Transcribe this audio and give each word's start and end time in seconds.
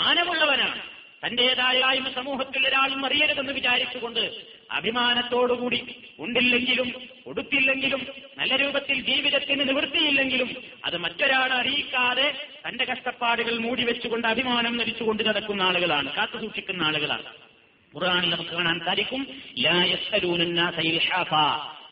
മാനമുള്ളവനാണ് 0.00 0.80
തന്റേതായായ്മ 1.26 2.08
സമൂഹത്തിൽ 2.08 2.66
ഒരാളും 2.66 3.06
അറിയരുതെന്ന് 3.06 3.52
വിചാരിച്ചുകൊണ്ട് 3.52 4.20
അഭിമാനത്തോടുകൂടി 4.70 5.94
ഉണ്ടില്ലെങ്കിലും 6.18 6.94
കൊടുത്തില്ലെങ്കിലും 7.24 8.06
നല്ല 8.38 8.56
രൂപത്തിൽ 8.56 9.00
ജീവിതത്തിന് 9.00 9.68
നിവൃത്തിയില്ലെങ്കിലും 9.68 10.56
അത് 10.84 10.96
മറ്റൊരാൾ 10.96 11.52
അറിയിക്കാതെ 11.52 12.34
തന്റെ 12.68 12.84
കഷ്ടപ്പാടുകൾ 12.84 13.58
മൂടി 13.58 13.84
വെച്ചുകൊണ്ട് 13.84 14.28
അഭിമാനം 14.28 14.76
നടിച്ചുകൊണ്ട് 14.76 15.22
നടക്കുന്ന 15.28 15.62
ആളുകളാണ് 15.62 16.12
കാത്തു 16.16 16.38
സൂക്ഷിക്കുന്ന 16.38 16.82
ആളുകളാണ്. 16.82 17.24
ഖുർആാനിൽ 17.94 18.30
നമുക്ക് 18.30 18.50
കാണാൻ 18.50 18.80
സാധിക്കും 18.84 19.26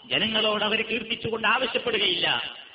ജനങ്ങളോട് 0.08 0.64
അവർ 0.64 0.82
കീർത്തിച്ചുകൊണ്ട് 0.90 1.48
ആവശ്യപ്പെടുകയില്ല. 1.48 2.26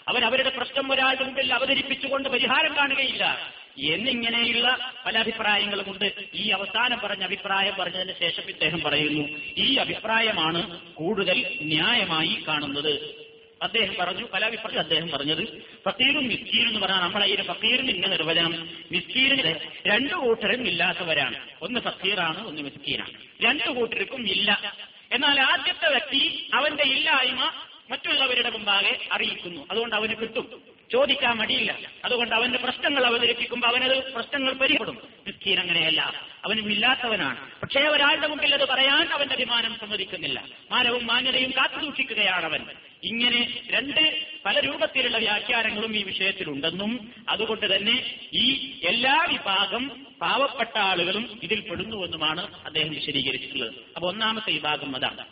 അവരവരുടെ 0.07 0.49
പ്രശ്നം 0.49 0.91
ഒരാളുടെ 0.91 1.23
മുമ്പിൽ 1.23 1.53
അവതരിപ്പിച്ചുകൊണ്ട് 1.53 2.29
പരിഹാരം 2.29 2.77
കാണുകയില്ല. 2.77 3.53
എന്നിങ്ങനെയുള്ള 3.81 4.93
പല 5.05 5.17
അഭിപ്രായങ്ങളുമുണ്ട് 5.17 6.13
ഈ 6.33 6.49
അവസാനം 6.49 6.99
പറഞ്ഞ 6.99 7.23
അഭിപ്രായം 7.23 7.75
പറഞ്ഞതിന് 7.79 8.13
ശേഷം 8.19 8.43
ഇദ്ദേഹം 8.49 8.81
പറയുന്നു 8.81 9.27
ഈ 9.57 9.75
അഭിപ്രായമാണ് 9.75 10.79
കൂടുതൽ 10.93 11.57
ന്യായമായി 11.61 12.43
കാണുന്നത്. 12.47 13.23
അദ്ദേഹം 13.61 13.95
പറഞ്ഞു 13.99 14.27
പല 14.33 14.45
അഭിപ്രായം 14.45 14.79
അദ്ദേഹം 14.79 15.09
പറഞ്ഞത്. 15.09 15.61
ഫക്കീറും 15.85 16.27
മിസ്കീരും 16.27 16.67
എന്ന് 16.67 16.79
പറഞ്ഞാൽ 16.79 17.01
നമ്മളെ 17.01 17.27
ഈ 17.27 17.35
ഫക്കീറിന് 17.35 17.89
ഇന്ന 17.89 18.07
നിർവചനം. 18.07 18.69
മിസ്കീരിന് 18.91 19.55
രണ്ടു 19.87 20.13
കൂട്ടരും 20.13 20.67
ഇല്ലാത്തവരാണ്. 20.67 21.39
ഒന്ന് 21.61 21.79
ഫക്കീറാണ് 21.79 22.47
ഒന്ന് 22.47 22.61
മിസ്കീനാണ്. 22.61 23.11
രണ്ടു 23.45 23.69
കൂട്ടർക്കും 23.69 24.27
ഇല്ല. 24.27 24.75
എന്നാൽ 25.11 25.41
ആദ്യത്തെ 25.41 25.89
വ്യക്തി 25.89 26.49
അവന്റെ 26.53 26.83
ഇല്ലായ്മ 26.83 27.51
മറ്റുള്ളവരുടെ 27.89 28.49
മുമ്പാകെ 28.49 28.97
അറിയിക്കുന്നു. 29.11 29.67
അതുകൊണ്ട് 29.71 29.95
അവന് 29.95 30.15
കിട്ടും. 30.21 30.72
ചോദിക്കാൻ 30.93 31.37
മടിയില്ല. 31.37 31.79
അതുകൊണ്ട് 32.05 32.35
അവന്റെ 32.35 32.57
പ്രശ്നങ്ങൾ 32.57 33.05
അവതരിപ്പിക്കുമ്പോൾ 33.05 33.67
അവനത് 33.67 34.13
പ്രശ്നങ്ങൾ 34.13 34.53
പരിപെടും 34.53 34.97
മിസ്കീൻ 35.27 35.59
അങ്ങനെയല്ല. 35.59 36.01
അവനും 36.45 36.71
ഇല്ലാത്തവനാണ്. 36.71 37.61
പക്ഷേ 37.61 37.79
ഒരാളുടെ 37.79 38.27
മുമ്പിൽ 38.27 38.53
അത് 38.53 38.67
പറയാൻ 38.67 39.07
അവന്റെ 39.13 39.35
അഭിമാനം 39.35 39.75
സമ്മതിക്കുന്നില്ല. 39.81 40.45
മാനവും 40.71 41.07
മാന്യതയും 41.07 41.51
കാത്തുസൂക്ഷിക്കുകയാണ് 41.51 42.45
അവൻ. 42.45 42.65
ഇങ്ങനെ 43.03 43.61
രണ്ട് 43.67 44.25
പല 44.45 44.59
രൂപത്തിലുള്ള 44.59 45.17
വ്യാഖ്യാനങ്ങളും 45.17 45.97
ഈ 45.97 46.03
വിഷയത്തിലുണ്ടെന്നും 46.03 47.11
അതുകൊണ്ട് 47.29 47.75
തന്നെ 47.75 48.19
ഈ 48.33 48.73
എല്ലാ 48.83 49.27
വിഭാഗം 49.31 50.07
പാവപ്പെട്ട 50.21 50.77
ആളുകളും 50.77 51.39
ഇതിൽ 51.43 51.59
പെടുന്നുവെന്നുമാണ് 51.59 52.65
അദ്ദേഹം 52.65 52.89
വിശദീകരിച്ചിട്ടുള്ളത്. 52.89 53.73
അപ്പൊ 53.95 54.09
ഒന്നാമത്തെ 54.09 54.51
വിഭാഗം 54.51 54.95
അതാണ്. 54.95 55.25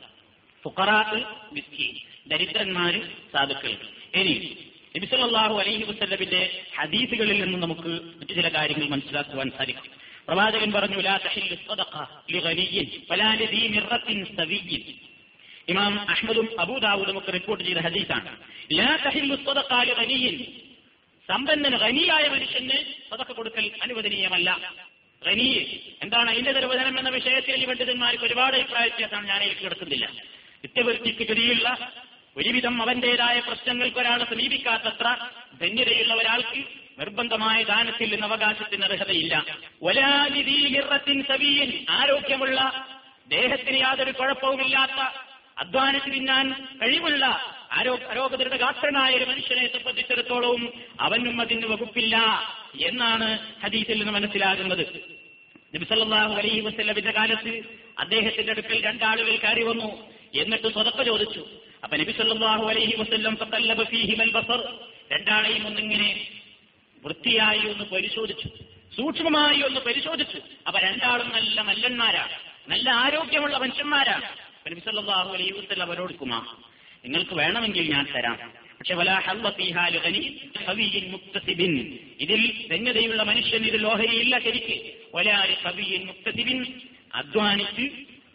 ഫുക്കറാത്ത് 0.64 1.24
മിസ്കീൻ 1.54 1.96
ദരിദ്രന്മാര് 2.28 3.02
സാധുക്കൾ. 3.34 3.78
ഇനി 4.16 4.58
നബിസല്ലാഹു 4.98 5.60
അലൈഹി 5.60 5.84
വസ്ല്ലമിന്റെ 5.84 6.64
ഹദീസുകളിൽ 6.78 7.44
നിന്ന് 7.44 7.58
നമുക്ക് 7.58 7.92
മറ്റു 8.20 8.34
ചില 8.34 8.48
കാര്യങ്ങൾ 8.48 8.88
മനസ്സിലാക്കുവാൻ 8.90 9.52
സാധിക്കും. 9.58 9.84
പ്രവാചകൻ 10.28 10.72
പറഞ്ഞു 10.72 10.98
ഇമാം 15.70 15.94
അഹ്മദും 16.10 16.60
അബൂദാവൂദും 16.60 17.18
ഒക്കെ 17.18 17.32
റിപ്പോർട്ട് 17.32 17.64
ചെയ്ത 17.64 17.78
ഹദീസാണ്. 17.78 18.32
സമ്പന്നന് 21.28 21.76
ഖനിയായ 21.76 22.28
മനുഷ്യന് 22.28 22.78
സ്വതക്ക 23.10 23.32
കൊടുക്കൽ 23.32 23.72
അനുവദനീയമല്ല. 23.82 24.50
ഖനി 25.26 25.48
എന്താണ് 26.02 26.30
അതിന്റെ 26.30 26.52
നിർവചനം 26.52 27.00
എന്ന 27.00 27.10
വിഷയത്തിൽ 27.10 27.64
ഈ 27.64 27.66
പണ്ഡിതന്മാർക്ക് 27.66 28.24
ഒരുപാട് 28.24 28.56
അഭിപ്രായ 28.58 28.88
വ്യത്യാസമാണ് 28.88 29.28
ഞാൻ 29.28 29.38
അതിലേക്ക് 29.38 29.62
കിടക്കുന്നില്ല 29.62 30.06
നിത്യവൃത്തിക്ക് 30.64 31.28
കിടിയുള്ള 31.28 31.68
ഒരുവിധം 32.38 32.82
അവന്റേതായ 32.82 33.40
പ്രശ്നങ്ങൾക്ക് 33.40 33.98
ഒരാളെ 33.98 34.26
സമീപിക്കാത്തത്ര 34.26 35.18
ധന്യതയുള്ള 35.62 36.14
ഒരാൾക്ക് 36.14 36.64
നിർബന്ധമായ 37.00 37.64
ദാനത്തിൽ 37.64 38.12
നിന്ന് 38.12 38.28
അവകാശത്തിന് 38.28 38.84
അർഹതയില്ല. 38.84 39.46
ഒലാലിതീൻ 39.82 41.22
സവീയൻ 41.22 41.86
ആരോഗ്യമുള്ള 41.90 42.88
ദേഹത്തിന് 43.28 43.82
യാതൊരു 43.82 44.12
കുഴപ്പവുമില്ലാത്ത 44.12 45.22
അധ്വാനത്തിൽ 45.58 46.14
തിന്നാൻ 46.14 46.68
കഴിവുള്ള 46.82 47.26
ആരോ 47.72 48.00
അരോഗതരുടെ 48.10 48.58
ഗാത്രനായ 48.58 49.16
ഒരു 49.16 49.26
മനുഷ്യനെ 49.26 49.68
സംബന്ധിച്ചിടത്തോളവും 49.68 50.74
അവനും 51.00 51.42
അതിന് 51.42 51.66
വകുപ്പില്ല 51.66 52.18
എന്നാണ് 52.82 53.40
ഹദീസിൽ 53.64 53.98
നിന്ന് 53.98 54.12
മനസ്സിലാകുന്നത്. 54.12 54.86
നബിസല്ലാഹു 55.76 56.34
അലൈഹി 56.34 56.60
വസ്ലമിന്റെ 56.60 57.12
കാലത്ത് 57.12 57.62
അദ്ദേഹത്തിന്റെ 58.00 58.52
അടുക്കൽ 58.52 58.86
രണ്ടാളുകൾ 58.86 59.36
കയറി 59.36 59.64
വന്നു. 59.64 60.12
എന്നിട്ട് 60.36 60.74
സ്വതപ്പ 60.74 61.04
ചോദിച്ചു. 61.04 61.48
അപ്പൊ 61.84 61.98
നബി 61.98 62.12
സല്ലാഹു 62.12 62.66
അലൈഹി 62.68 62.96
വസ്ല്ലം 62.96 63.38
രണ്ടാളെയും 65.12 65.68
ഒന്നിങ്ങനെ 65.68 66.28
വൃത്തിയായി 67.06 67.60
ഒന്ന് 67.60 67.84
പരിശോധിച്ചു 67.84 68.50
സൂക്ഷ്മമായി 68.96 69.62
ഒന്ന് 69.62 69.80
പരിശോധിച്ചു. 69.80 70.40
അപ്പൊ 70.68 70.80
രണ്ടാളും 70.80 71.30
നല്ല 71.30 71.62
മല്ലന്മാരാണ് 71.62 72.36
നല്ല 72.70 72.90
ആരോഗ്യമുള്ള 72.90 73.58
മനുഷ്യന്മാരാണ്. 73.58 74.26
നബി 74.70 74.80
സല്ലല്ലാഹു 74.80 75.30
അലൈഹി 75.34 75.52
വസല്ലം 75.52 75.88
അവരോട് 75.88 76.14
കുമാ 76.14 76.40
നിങ്ങൾക്ക് 77.06 77.34
വേണമെങ്കിൽ 77.34 77.92
ഞാൻ 77.92 78.08
തരാം. 78.16 78.38
പക്ഷെ 78.80 78.94
ഇതിൽ 82.20 82.68
ധന്യതയുള്ള 82.72 83.24
മനുഷ്യൻ 83.24 83.66
ഇതിൽ 83.66 83.88
ഓഹരിയില്ല 83.88 84.40
ശരിക്ക്. 84.40 84.78
അധ്വാനിച്ച് 87.14 87.86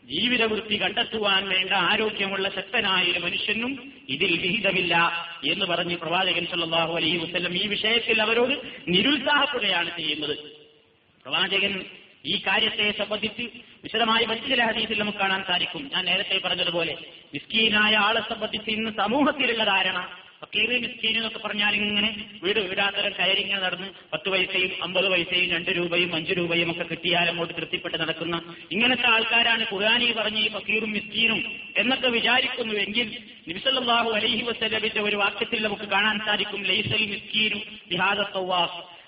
ജീവിതവൃത്തി 0.06 0.83
കണ്ടെത്തുവാൻ 0.83 1.49
വേണ്ട 1.49 1.72
ആരോഗ്യമുള്ള 1.72 2.49
ശക്തനായ 2.49 3.05
ഒരു 3.05 3.19
മനുഷ്യനും 3.19 3.93
ഇതിൽ 4.09 4.41
വിഹിതമില്ല 4.41 4.94
എന്ന് 5.44 5.67
പറഞ്ഞ് 5.67 5.97
പ്രവാചകൻ 5.97 6.47
സല്ലാഹു 6.47 6.97
അലൈഹി 6.97 7.17
വസല്ലം 7.17 7.56
ഈ 7.56 7.67
വിഷയത്തിൽ 7.67 8.22
അവരോട് 8.22 8.55
നിരുത്സാഹപ്പെടുകയാണ് 8.89 9.97
ചെയ്യുന്നത്. 9.97 10.39
പ്രവാചകൻ 11.22 11.84
ഈ 12.27 12.43
കാര്യത്തെ 12.47 12.94
സംബന്ധിച്ച് 12.99 13.43
വിശദമായി 13.84 14.25
മറ്റു 14.25 14.47
ചില 14.49 14.65
ഹദീസിൽ 14.65 14.99
നമുക്ക് 14.99 15.19
കാണാൻ 15.19 15.44
സാധിക്കും. 15.47 15.91
ഞാൻ 15.94 16.05
നേരത്തെ 16.05 16.41
പറഞ്ഞതുപോലെ 16.44 16.97
മിസ്കീനായ 17.34 17.97
ആളെ 17.97 18.21
സംബന്ധിച്ച് 18.21 18.71
ഇന്ന് 18.71 18.91
സമൂഹത്തിലുള്ള 18.97 19.65
ധാരണ 19.65 20.09
ഫക്കീറ് 20.42 20.80
മിസ്കീൻ 20.82 21.16
എന്നൊക്കെ 21.16 21.38
പറഞ്ഞാൽ 21.38 21.74
ഇങ്ങനെ 21.74 22.10
വീട് 22.42 22.60
വീടാത്തരം 22.60 23.12
കയറിങ്ങനെ 23.12 23.60
നടന്ന് 23.60 23.88
പത്ത് 24.12 24.30
പൈസയും 24.30 24.72
അമ്പത് 24.82 25.08
പൈസയും 25.08 25.50
രണ്ട് 25.50 25.70
രൂപയും 25.70 26.14
അഞ്ചു 26.16 26.32
രൂപയും 26.32 26.70
ഒക്കെ 26.70 26.84
കിട്ടിയാൽ 26.84 27.28
അങ്ങോട്ട് 27.28 27.54
തൃപ്തിപ്പെട്ട് 27.54 27.98
നടക്കുന്ന 27.98 28.42
ഇങ്ങനത്തെ 28.72 29.08
ആൾക്കാരാണ് 29.08 29.66
ഖുർആാനി 29.72 30.12
പറഞ്ഞ് 30.12 30.38
ഈ 30.38 30.48
ഫക്കീറും 30.48 30.92
മിസ്കീനും 30.92 31.41
എന്നൊക്കെ 31.76 32.08
വിചാരിക്കുന്നുവെങ്കിൽ 32.08 33.08
നിബിസല്ലാഹു 33.48 34.10
അലൈഹി 34.10 34.42
വസ്ലമിന്റെ 34.42 35.00
ഒരു 35.00 35.16
വാക്യത്തിൽ 35.16 35.62
നമുക്ക് 35.62 35.84
കാണാൻ 35.84 36.19
സാധിക്കും 36.26 36.62
ലൈസൽ 36.62 37.04
മിസ്കീനും 37.06 37.62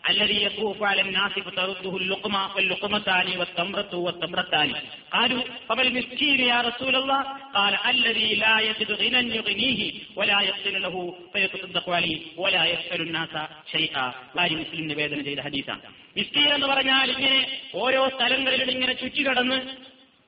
الذي 0.09 0.43
يطوف 0.43 0.83
على 0.83 1.01
الناس 1.01 1.31
فترده 1.39 1.97
اللقمة 1.97 2.55
واللقمتان 2.55 3.37
والتمرة 3.37 3.93
والتمرتان 3.95 4.69
قالوا 5.11 5.41
فما 5.69 5.81
المسكين 5.81 6.39
يا 6.43 6.61
رسول 6.61 6.95
الله 6.95 7.21
قال 7.53 7.73
الذي 7.89 8.35
لا 8.35 8.59
يجد 8.59 8.91
غنى 8.93 9.21
يغنيه 9.35 9.79
ولا 10.15 10.41
يصل 10.41 10.81
له 10.81 10.95
فيتصدق 11.33 11.85
عليه 11.89 12.19
ولا 12.37 12.63
يسأل 12.65 13.01
الناس 13.01 13.33
شيئا 13.71 14.05
വാരി 14.37 14.55
മുസ്ലിം 14.61 14.85
നിവേദനം 14.91 15.21
ചെയ്ത 15.27 15.39
ഹദീസാണ് 15.47 15.81
മിസ്കീൻ 16.17 16.49
എന്ന് 16.57 16.67
പറഞ്ഞാൽ 16.67 17.07
ഇങ്ങനെ 17.15 17.39
ഓരോ 17.83 18.01
സ്ഥലങ്ങളിലും 18.15 18.69
ഇങ്ങനെ 18.75 18.93
ചുറ്റിക്കടന്ന് 18.93 19.59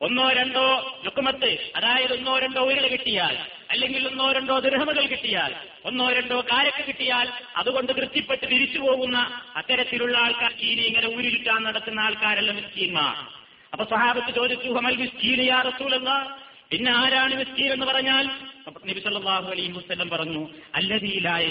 ഒന്നോ 0.02 0.26
രണ്ടോ 0.31 0.66
ലുക്കുമത്ത് 1.06 1.52
അതായത് 1.78 2.14
ഒന്നോ 2.18 2.34
രണ്ടോ 2.44 2.62
ഉരുള 2.70 2.88
കിട്ടിയാൽ 2.88 3.36
അല്ലെങ്കിൽ 3.71 4.09
ഒന്നോ 4.09 4.33
രണ്ടോ 4.33 4.59
ദൃഹമകൾ 4.59 5.07
കിട്ടിയാൽ 5.07 5.55
ഒന്നോ 5.85 6.13
രണ്ടോ 6.13 6.41
കാരക്ക് 6.41 6.87
കിട്ടിയാൽ 6.87 7.33
അതുകൊണ്ട് 7.57 7.93
തൃപ്തിപ്പെട്ട് 7.93 8.47
തിരിച്ചു 8.51 8.79
പോകുന്ന 8.79 9.43
അത്തരത്തിലുള്ള 9.57 10.19
ആൾക്കാർ 10.19 10.53
ചീനി 10.53 10.83
ഇങ്ങനെ 10.83 11.17
ഊരിട്ടാൻ 11.17 11.63
നടത്തുന്ന 11.63 12.01
ആൾക്കാരല്ല 12.01 12.53
മിസ്കീന്മാർ. 12.53 13.17
അപ്പൊ 13.73 13.85
സഹാബത്ത് 13.85 14.35
ചോദിച്ചു 14.35 14.69
ഹമൽ 14.69 14.97
റസൂലല്ലാ? 15.63 16.37
പിന്നെ 16.71 16.91
ആരാണ് 16.93 17.35
മിസ്കീൻ 17.35 17.73
എന്ന് 17.73 17.87
പറഞ്ഞാൽ? 17.87 18.27
നബി 18.87 19.01
സല്ലല്ലാഹു 19.01 19.51
അലൈഹി 19.51 19.73
വസല്ലം 19.73 20.11
പറഞ്ഞു 20.11 20.49
അല്ലദീലായ 20.75 21.49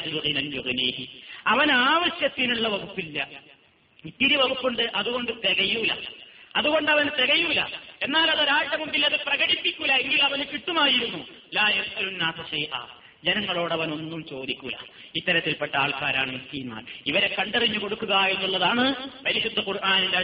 അവൻ 1.48 1.72
ആവശ്യത്തിനുള്ള 1.72 2.68
വകുപ്പില്ല. 2.68 3.30
ഇത്തിരി 4.06 4.36
വകുപ്പുണ്ട് 4.36 4.92
അതുകൊണ്ട് 4.96 5.32
തികയൂല. 5.32 5.94
അതുകൊണ്ട് 6.56 6.92
അവൻ 6.92 7.10
തികയൂല. 7.10 7.66
എന്നാൽ 8.04 8.32
അത് 8.32 8.42
ഒരാളുടെ 8.42 8.78
മുമ്പിൽ 8.78 9.06
അത് 9.06 9.26
പ്രകടിപ്പിക്കൂല. 9.26 9.92
എങ്കിൽ 9.92 10.24
അവന് 10.24 10.44
കിട്ടുമായിരുന്നു. 10.54 11.28
ജനങ്ങളോട് 13.24 13.74
അവൻ 13.74 13.92
ഒന്നും 13.92 14.26
ചോദിക്കൂല. 14.30 14.72
ഇത്തരത്തിൽപ്പെട്ട 15.16 15.76
ആൾക്കാരാണ് 15.76 16.32
മുസ്ലിംമാർ 16.32 16.84
ഇവരെ 17.06 17.36
കണ്ടറിഞ്ഞു 17.40 17.80
കൊടുക്കുക 17.80 18.16
എന്നുള്ളതാണ് 18.16 19.10
പരിശുദ്ധ 19.24 19.60
ഖുർആാനിന്റെ 19.60 20.18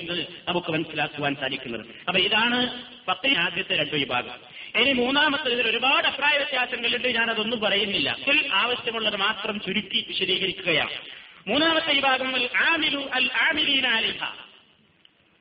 നിന്ന് 0.00 0.26
നമുക്ക് 0.48 0.72
മനസ്സിലാക്കുവാൻ 0.72 1.34
സാധിക്കുന്നത്. 1.34 1.86
അപ്പൊ 2.08 2.20
ഇതാണ് 2.20 2.82
പത്തിന് 3.08 3.38
ആദ്യത്തെ 3.38 3.76
രണ്ട് 3.76 3.94
വിഭാഗം. 3.94 4.56
ഇനി 4.80 4.92
മൂന്നാമത്തെ 4.92 5.48
ഇതിൽ 5.48 5.68
ഒരുപാട് 5.68 6.06
അഭിപ്രായ 6.06 6.36
വ്യത്യാസങ്ങളുണ്ട്. 6.36 7.08
ഞാൻ 7.08 7.30
അതൊന്നും 7.30 7.60
പറയുന്നില്ല. 7.60 8.16
ഇതിൽ 8.18 8.50
ആവശ്യമുള്ളത് 8.52 9.16
മാത്രം 9.16 9.60
ചുരുക്കി 9.60 10.04
വിശദീകരിക്കുകയാണ്. 10.08 10.90
മൂന്നാമത്തെ 11.48 11.92
വിഭാഗം 11.94 12.34
അൽ 12.34 12.48
ആമിലു 12.56 13.10
അൽ 13.12 13.30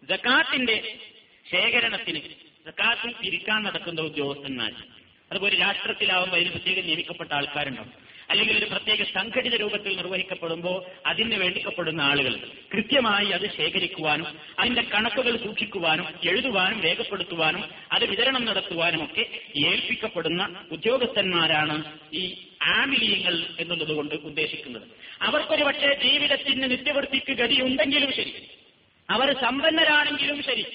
ജക്കാത്തിന്റെ 0.04 0.98
ശേഖരണത്തിന് 1.52 2.20
ജക്കാത്തിൽ 2.66 3.12
തിരിക്കാൻ 3.26 3.64
നടക്കുന്ന 3.64 4.02
ഉദ്യോഗസ്ഥന്മാർ 4.02 4.74
അതുപോലെ 5.32 5.56
ഒരു 5.56 5.62
രാഷ്ട്രത്തിലാവുമ്പോൾ 5.62 6.38
അതിന് 6.38 6.52
പ്രത്യേകം 6.52 6.86
നിയമിക്കപ്പെട്ട 6.86 7.34
ആൾക്കാരുണ്ടാവും. 7.34 7.94
അല്ലെങ്കിൽ 8.30 8.58
ഒരു 8.58 8.66
പ്രത്യേക 8.66 9.04
സംഘടിത 9.04 9.56
രൂപത്തിൽ 9.56 9.96
നിർവഹിക്കപ്പെടുമ്പോൾ 9.96 10.84
അതിന് 11.06 11.36
വേണ്ടിക്കപ്പെടുന്ന 11.36 12.02
ആളുകൾ. 12.02 12.50
കൃത്യമായി 12.74 13.26
അത് 13.26 13.56
ശേഖരിക്കുവാനും 13.56 14.28
അതിന്റെ 14.60 14.82
കണക്കുകൾ 14.82 15.38
സൂക്ഷിക്കുവാനും 15.38 16.08
എഴുതുവാനും 16.24 16.82
രേഖപ്പെടുത്തുവാനും 16.82 17.64
അത് 17.92 18.06
വിതരണം 18.06 18.46
നടത്തുവാനും 18.46 19.04
ഒക്കെ 19.04 19.30
ഏൽപ്പിക്കപ്പെടുന്ന 19.56 20.66
ഉദ്യോഗസ്ഥന്മാരാണ് 20.72 22.00
ഈ 22.14 22.38
ആമിലീയങ്ങൾ 22.62 23.46
എന്നുള്ളത് 23.60 23.94
കൊണ്ട് 23.94 24.16
ഉദ്ദേശിക്കുന്നത്. 24.16 24.88
അവർക്കൊരു 25.22 25.64
പക്ഷേ 25.64 25.94
ജീവിതത്തിന് 26.04 26.72
നിത്യവൃത്തിക്ക് 26.72 27.34
ഗതിയുണ്ടെങ്കിലും 27.34 28.14
ശരി. 28.14 28.34
അവർ 29.10 29.40
സമ്പന്നരാണെങ്കിലും 29.42 30.44
ശരി. 30.44 30.66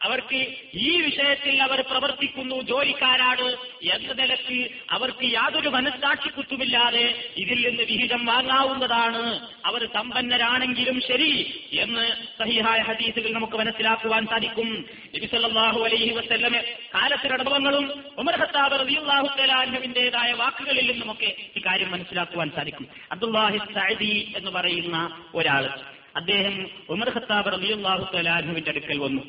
അവർക്ക് 0.00 0.46
ഈ 0.74 1.00
വിഷയത്തിൽ 1.00 1.62
അവർ 1.62 1.80
പ്രവർത്തിക്കുന്നു 1.80 2.62
ജോലിക്കാരാണ് 2.62 3.56
എന്ന 3.82 4.12
നിലയ്ക്ക് 4.12 4.70
അവർക്ക് 4.90 5.24
യാതൊരു 5.24 5.68
മനസ്സാക്ഷിക്കുത്തുമില്ലാതെ 5.68 7.32
ഇതിൽ 7.36 7.68
നിന്ന് 7.68 7.82
വിഹിതം 7.82 8.26
വാങ്ങാവുന്നതാണ്. 8.26 9.50
അവർ 9.64 9.88
സമ്പന്നരാണെങ്കിലും 9.94 11.00
ശരി 11.00 11.62
എന്ന് 11.72 12.06
സഹിഹായ 12.38 12.80
ഹദീസുകൾ 12.80 13.32
നമുക്ക് 13.32 13.56
മനസ്സിലാക്കുവാൻ 13.56 14.26
സാധിക്കും. 14.26 14.86
നബിസല്ലാഹു 15.16 15.80
അലൈഹി 15.80 16.10
വസ്ല്ലമെ 16.10 16.76
കാലത്തിനടവങ്ങളും 16.94 18.02
ഉമർ 18.18 18.36
ഹത്താബ് 18.36 18.80
റളിയല്ലാഹു 18.80 19.28
തലാഹുവിന്റേതായ 19.38 20.32
വാക്കുകളിൽ 20.32 20.92
നിന്നുമൊക്കെ 20.92 21.36
ഈ 21.56 21.60
കാര്യം 21.66 21.90
മനസ്സിലാക്കുവാൻ 21.90 22.50
സാധിക്കും. 22.50 22.88
അബ്ദുല്ലാഹി 23.12 23.58
സഅദി 23.58 24.32
എന്ന് 24.36 24.50
പറയുന്ന 24.50 25.24
ഒരാൾ 25.34 25.70
അദ്ദേഹം 26.18 26.54
ഉമർ 26.94 27.08
ഖത്താബ് 27.16 27.50
റളിയല്ലാഹു 27.54 28.04
തലാൻഹുവിന്റെ 28.14 28.70
അടുക്കൽ 28.70 28.98
വന്നു. 29.06 29.22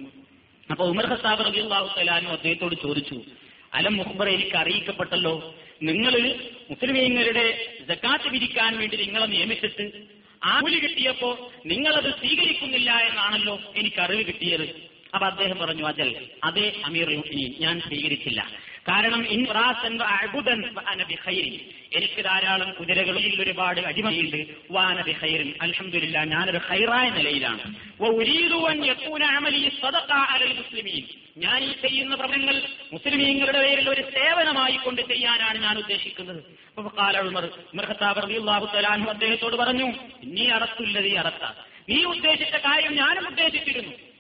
അപ്പൊ 0.69 0.83
ഉമർ 0.93 1.05
ഖത്താബ് 1.11 1.41
റളിയല്ലാഹു 1.47 1.87
തലാനു 1.97 2.29
അദ്ദേഹത്തോട് 2.37 2.75
ചോദിച്ചു 2.85 3.17
അലം 3.77 3.93
മുഹബർ 3.99 4.27
എനിക്ക് 4.29 4.55
അറിയിക്കപ്പെട്ടല്ലോ? 4.61 5.35
നിങ്ങൾ 5.89 6.13
മുസ്ലിമീങ്ങളുടെ 6.71 7.45
ജക്കാത്ത് 7.89 8.27
വിരിക്കാൻ 8.33 8.71
വേണ്ടി 8.79 8.95
നിങ്ങളെ 9.03 9.27
നിയമിച്ചിട്ട് 9.33 9.85
ആ 10.49 10.53
കൂലി 10.59 10.79
കിട്ടിയപ്പോ 10.85 11.29
നിങ്ങളത് 11.71 12.09
സ്വീകരിക്കുന്നില്ല 12.19 12.91
എന്നാണല്ലോ 13.09 13.55
എനിക്ക് 13.79 13.99
അറിവ് 14.05 14.23
കിട്ടിയത്. 14.29 14.65
അപ്പൊ 15.15 15.25
അദ്ദേഹം 15.31 15.57
പറഞ്ഞു 15.59 15.85
അതൽ 15.91 16.09
അതേ 16.47 16.65
അമീർ 16.87 17.09
ഞാൻ 17.63 17.75
സ്വീകരിച്ചില്ല. 17.87 18.41
കാരണം. 18.87 19.27
എനിക്ക് 21.93 22.23
ധാരാളം 22.23 22.73
കുതിരകളിൽ 22.73 23.41
ഒരുപാട് 23.41 23.81
അടിമയുണ്ട് 23.81 24.45
വാനബി 24.71 25.11
ഹൈറിൻ 25.11 25.53
അലഹമില്ല 25.61 26.23
ഞാനൊരു 26.23 26.57
ഹൈറായ 26.57 27.09
നിലയിലാണ്. 27.09 27.75
ഞാൻ 31.37 31.63
ഈ 31.63 31.71
ചെയ്യുന്ന 31.71 32.15
പ്രവൃത്തികൾ 32.15 32.61
മുസ്ലിമീങ്ങളുടെ 32.93 33.59
പേരിൽ 33.59 33.89
ഒരു 33.89 34.01
സേവനമായി 34.01 34.75
കൊണ്ട് 34.75 35.01
ചെയ്യാനാണ് 35.01 35.57
ഞാൻ 35.63 35.77
ഉദ്ദേശിക്കുന്നത്. 35.77 36.43
അദ്ദേഹത്തോട് 39.09 39.55
പറഞ്ഞു 39.55 39.93
നീ 40.23 40.49
അറത്തുല്ലതീ 40.49 41.15
അറത്ത 41.15 41.53
നീ 41.89 42.03
ഉദ്ദേശിച്ച 42.03 42.55
കാര്യം 42.55 42.95
ഞാനും 42.95 43.27
ഉദ്ദേശിച്ചിരുന്നു. 43.27 44.10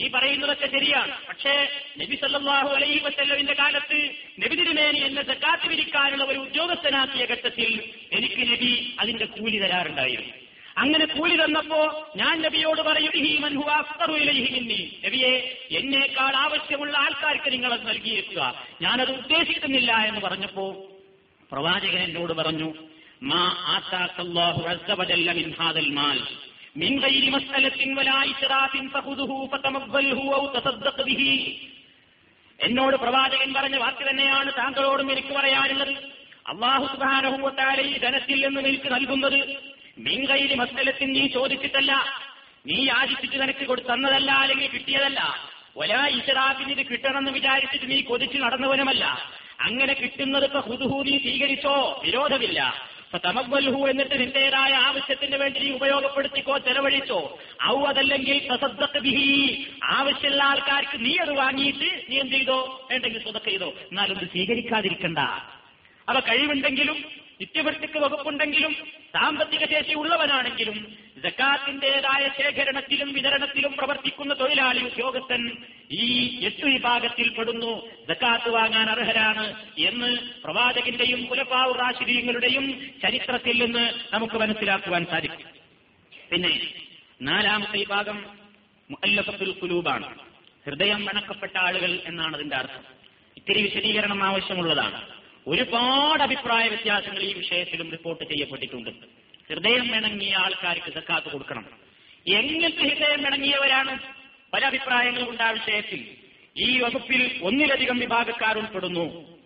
ഈ 0.00 0.10
പറയുന്നതൊക്കെ 0.10 0.66
ശരിയാണ്. 0.66 1.14
പക്ഷേ 1.28 1.68
നബി 1.98 2.16
സല്ലാഹു 2.16 2.68
അലൈഹി 2.68 2.98
വസല്ലമിന്റെ 2.98 3.54
കാലത്ത് 3.54 3.98
നബി 4.40 4.54
തിരുമേനി 4.54 4.98
എന്നെ 4.98 5.22
സക്കാത്ത് 5.26 5.68
വിരിക്കാനുള്ള 5.68 6.24
ഒരു 6.24 6.38
ഉദ്യോഗസ്ഥനാക്കിയ 6.38 7.24
ഘട്ടത്തിൽ 7.24 7.70
എനിക്ക് 8.12 8.52
നബി 8.52 8.96
അതിന്റെ 9.00 9.24
കൂലി 9.24 9.58
തരാറുണ്ടായിരുന്നു. 9.58 10.34
അങ്ങനെ 10.78 11.06
കൂലി 11.06 11.36
തന്നപ്പോ 11.36 12.12
ഞാൻ 12.16 12.42
നബിയോട് 12.42 12.82
പറയും. 12.82 13.12
നബിയെ 15.06 15.32
എന്നേക്കാൾ 15.70 16.36
ആവശ്യമുള്ള 16.36 16.96
ആൾക്കാർക്ക് 16.96 17.52
നിങ്ങൾ 17.52 17.72
അത് 17.72 17.88
നൽകിയേക്കുക. 17.88 18.42
ഞാനത് 18.82 19.10
ഉദ്ദേശിക്കുന്നില്ല 19.10 19.92
എന്ന് 19.92 20.20
പറഞ്ഞപ്പോ 20.20 20.66
പ്രവാചകൻ 21.52 21.98
എന്നോട് 21.98 22.32
പറഞ്ഞു 22.32 22.74
മാ 23.22 23.42
വജല്ല 24.94 25.32
മിൻ 25.32 25.54
ഹാദൽ 25.58 25.90
മാൽ. 25.90 26.20
من 26.75 26.99
غير 26.99 27.23
مسألة 27.31 27.79
ولا 27.97 28.17
إسراف 28.23 28.73
فخذه 28.93 29.31
فتمضله 29.47 30.19
أو 30.35 30.43
تصدق 30.49 30.97
به 31.03 31.21
എന്നോട് 32.59 32.95
പ്രവാചകൻ 32.95 33.49
പറഞ്ഞ 33.53 33.75
വാക്ക് 33.75 34.03
തന്നെയാണ് 34.03 34.49
താങ്കളോടും 34.59 35.07
എനിക്ക് 35.11 35.33
പറയാനുള്ളത് 35.33 35.91
അള്ളാഹു 36.45 36.85
സുബാനഹുവത്താലെ 36.93 37.83
ഈ 37.91 37.95
ധനത്തിൽ 37.97 38.37
നിന്ന് 38.45 38.61
നിനക്ക് 38.65 38.89
നൽകുന്നത് 38.91 39.39
മീൻകൈരി 39.97 40.55
മസ്തലത്തിൽ 40.55 41.09
നീ 41.11 41.23
ചോദിച്ചിട്ടല്ല 41.27 41.91
നീ 42.65 42.77
യാചിച്ചിട്ട് 42.85 43.37
നിനക്ക് 43.43 43.65
കൊടു 43.65 43.81
തന്നതല്ല 43.81 44.31
അല്ലെങ്കിൽ 44.43 44.69
കിട്ടിയതല്ല 44.75 45.19
ഒലാ 45.75 46.01
ഇസ്രാഫിന് 46.19 46.71
ഇത് 46.75 46.83
കിട്ടണമെന്ന് 46.91 47.31
വിചാരിച്ചിട്ട് 47.31 47.87
നീ 47.93 47.99
കൊതിച്ച് 48.01 48.37
നടന്നവനുമല്ല 48.37 49.05
അങ്ങനെ 49.65 49.93
കിട്ടുന്നത് 49.93 50.45
ഇപ്പൊ 50.49 50.61
ഹുദുഹു 50.69 50.97
നീ 51.03 51.15
സ്വീകരിച്ചോ 51.17 51.75
വിരോധമില്ല 52.05 52.61
തമവൽഹു 53.18 53.88
എന്നിട്ട് 53.88 54.20
നിന്റേതായ 54.20 54.72
ആവശ്യത്തിന് 54.72 55.36
വേണ്ടി 55.36 55.60
നീ 55.60 55.70
ഉപയോഗപ്പെടുത്തിക്കോ 55.70 56.58
ചെലവഴിച്ചോ. 56.58 57.38
ഔ 57.64 57.84
അതല്ലെങ്കിൽ 57.84 59.66
ആവശ്യമുള്ള 59.84 60.42
ആൾക്കാർക്ക് 60.42 61.04
നീ 61.04 61.16
അത് 61.16 61.32
വാങ്ങിയിട്ട് 61.32 62.10
നീ 62.10 62.18
എന്ത് 62.18 62.32
ചെയ്തോ? 62.32 62.88
വേണ്ടെങ്കിൽ 62.90 63.22
സ്വതക്ക 63.22 63.44
ചെയ്തോ. 63.44 63.66
എന്നാലും 63.66 64.18
സ്വീകരിക്കാതിരിക്കണ്ട. 64.18 65.18
അവ 66.08 66.20
കഴിവുണ്ടെങ്കിലും 66.20 67.04
നിത്യവൃത്തിക്ക് 67.40 67.98
വകുപ്പുണ്ടെങ്കിലും 67.98 68.72
സാമ്പത്തിക 69.14 69.64
ശേഷി 69.64 69.94
ഉള്ളവനാണെങ്കിലും 69.94 70.96
ജക്കാത്തിന്റേതായ 71.24 72.30
ശേഖരണത്തിലും 72.38 73.12
വിതരണത്തിലും 73.12 73.72
പ്രവർത്തിക്കുന്ന 73.72 74.34
തൊഴിലാളി 74.34 74.80
ഉദ്യോഗസ്ഥൻ 74.80 75.42
ഈ 75.92 76.04
എട്ട് 76.44 76.64
വിഭാഗത്തിൽ 76.64 77.28
പെടുന്നു. 77.28 77.72
ജക്കാത്ത് 78.08 78.50
വാങ്ങാൻ 78.50 78.90
അർഹരാണ് 78.90 79.46
എന്ന് 79.78 80.10
പ്രവാചകന്റെയും 80.44 81.24
കുലപ്പാവു 81.24 81.72
റാശിദീങ്ങളുടെയും 81.72 82.66
ചരിത്രത്തിൽ 83.02 83.64
നിന്ന് 83.64 84.14
നമുക്ക് 84.14 84.34
മനസ്സിലാക്കുവാൻ 84.34 85.04
സാധിക്കും. 85.04 85.48
പിന്നെ 86.30 86.52
നാലാമത്തെ 87.22 87.78
വിഭാഗം 87.78 88.18
മുഅല്ലഫത്തുൽ 88.90 89.52
കുലൂബാണ് 89.52 90.08
ഹൃദയം 90.66 91.04
വണക്കപ്പെട്ട 91.04 91.56
ആളുകൾ 91.56 92.00
എന്നാണ് 92.06 92.34
അതിന്റെ 92.36 92.56
അർത്ഥം. 92.56 92.84
ഇത്തിരി 93.36 93.62
വിശദീകരണം 93.62 94.24
ആവശ്യമുള്ളതാണ്. 94.24 95.19
ഒരുപാട് 95.50 96.22
അഭിപ്രായ 96.22 96.68
വ്യത്യാസങ്ങൾ 96.68 97.22
ഈ 97.22 97.32
വിഷയത്തിലും 97.32 97.90
റിപ്പോർട്ട് 97.90 98.24
ചെയ്യപ്പെട്ടിട്ടുണ്ട്. 98.24 98.90
ഹൃദയം 99.50 99.96
ഇണങ്ങിയ 99.96 100.36
ആൾക്കാർക്ക് 100.36 100.92
സക്കാത്ത് 100.92 101.26
കൊടുക്കണം. 101.26 101.66
എങ്ങനത്തെ 102.26 102.82
ഹൃദയം 102.82 103.26
ഇണങ്ങിയവരാണ്? 103.26 103.98
പല 104.52 104.64
അഭിപ്രായങ്ങളും 104.64 105.30
ഉണ്ട് 105.30 105.42
ആ 105.42 105.50
വിഷയത്തിൽ. 105.50 106.06
ഈ 106.56 106.78
വകുപ്പിൽ 106.78 107.40
ഒന്നിലധികം 107.42 107.98
വിഭാഗക്കാർ 107.98 108.58
ഉൾപ്പെടുന്നു. 108.58 109.38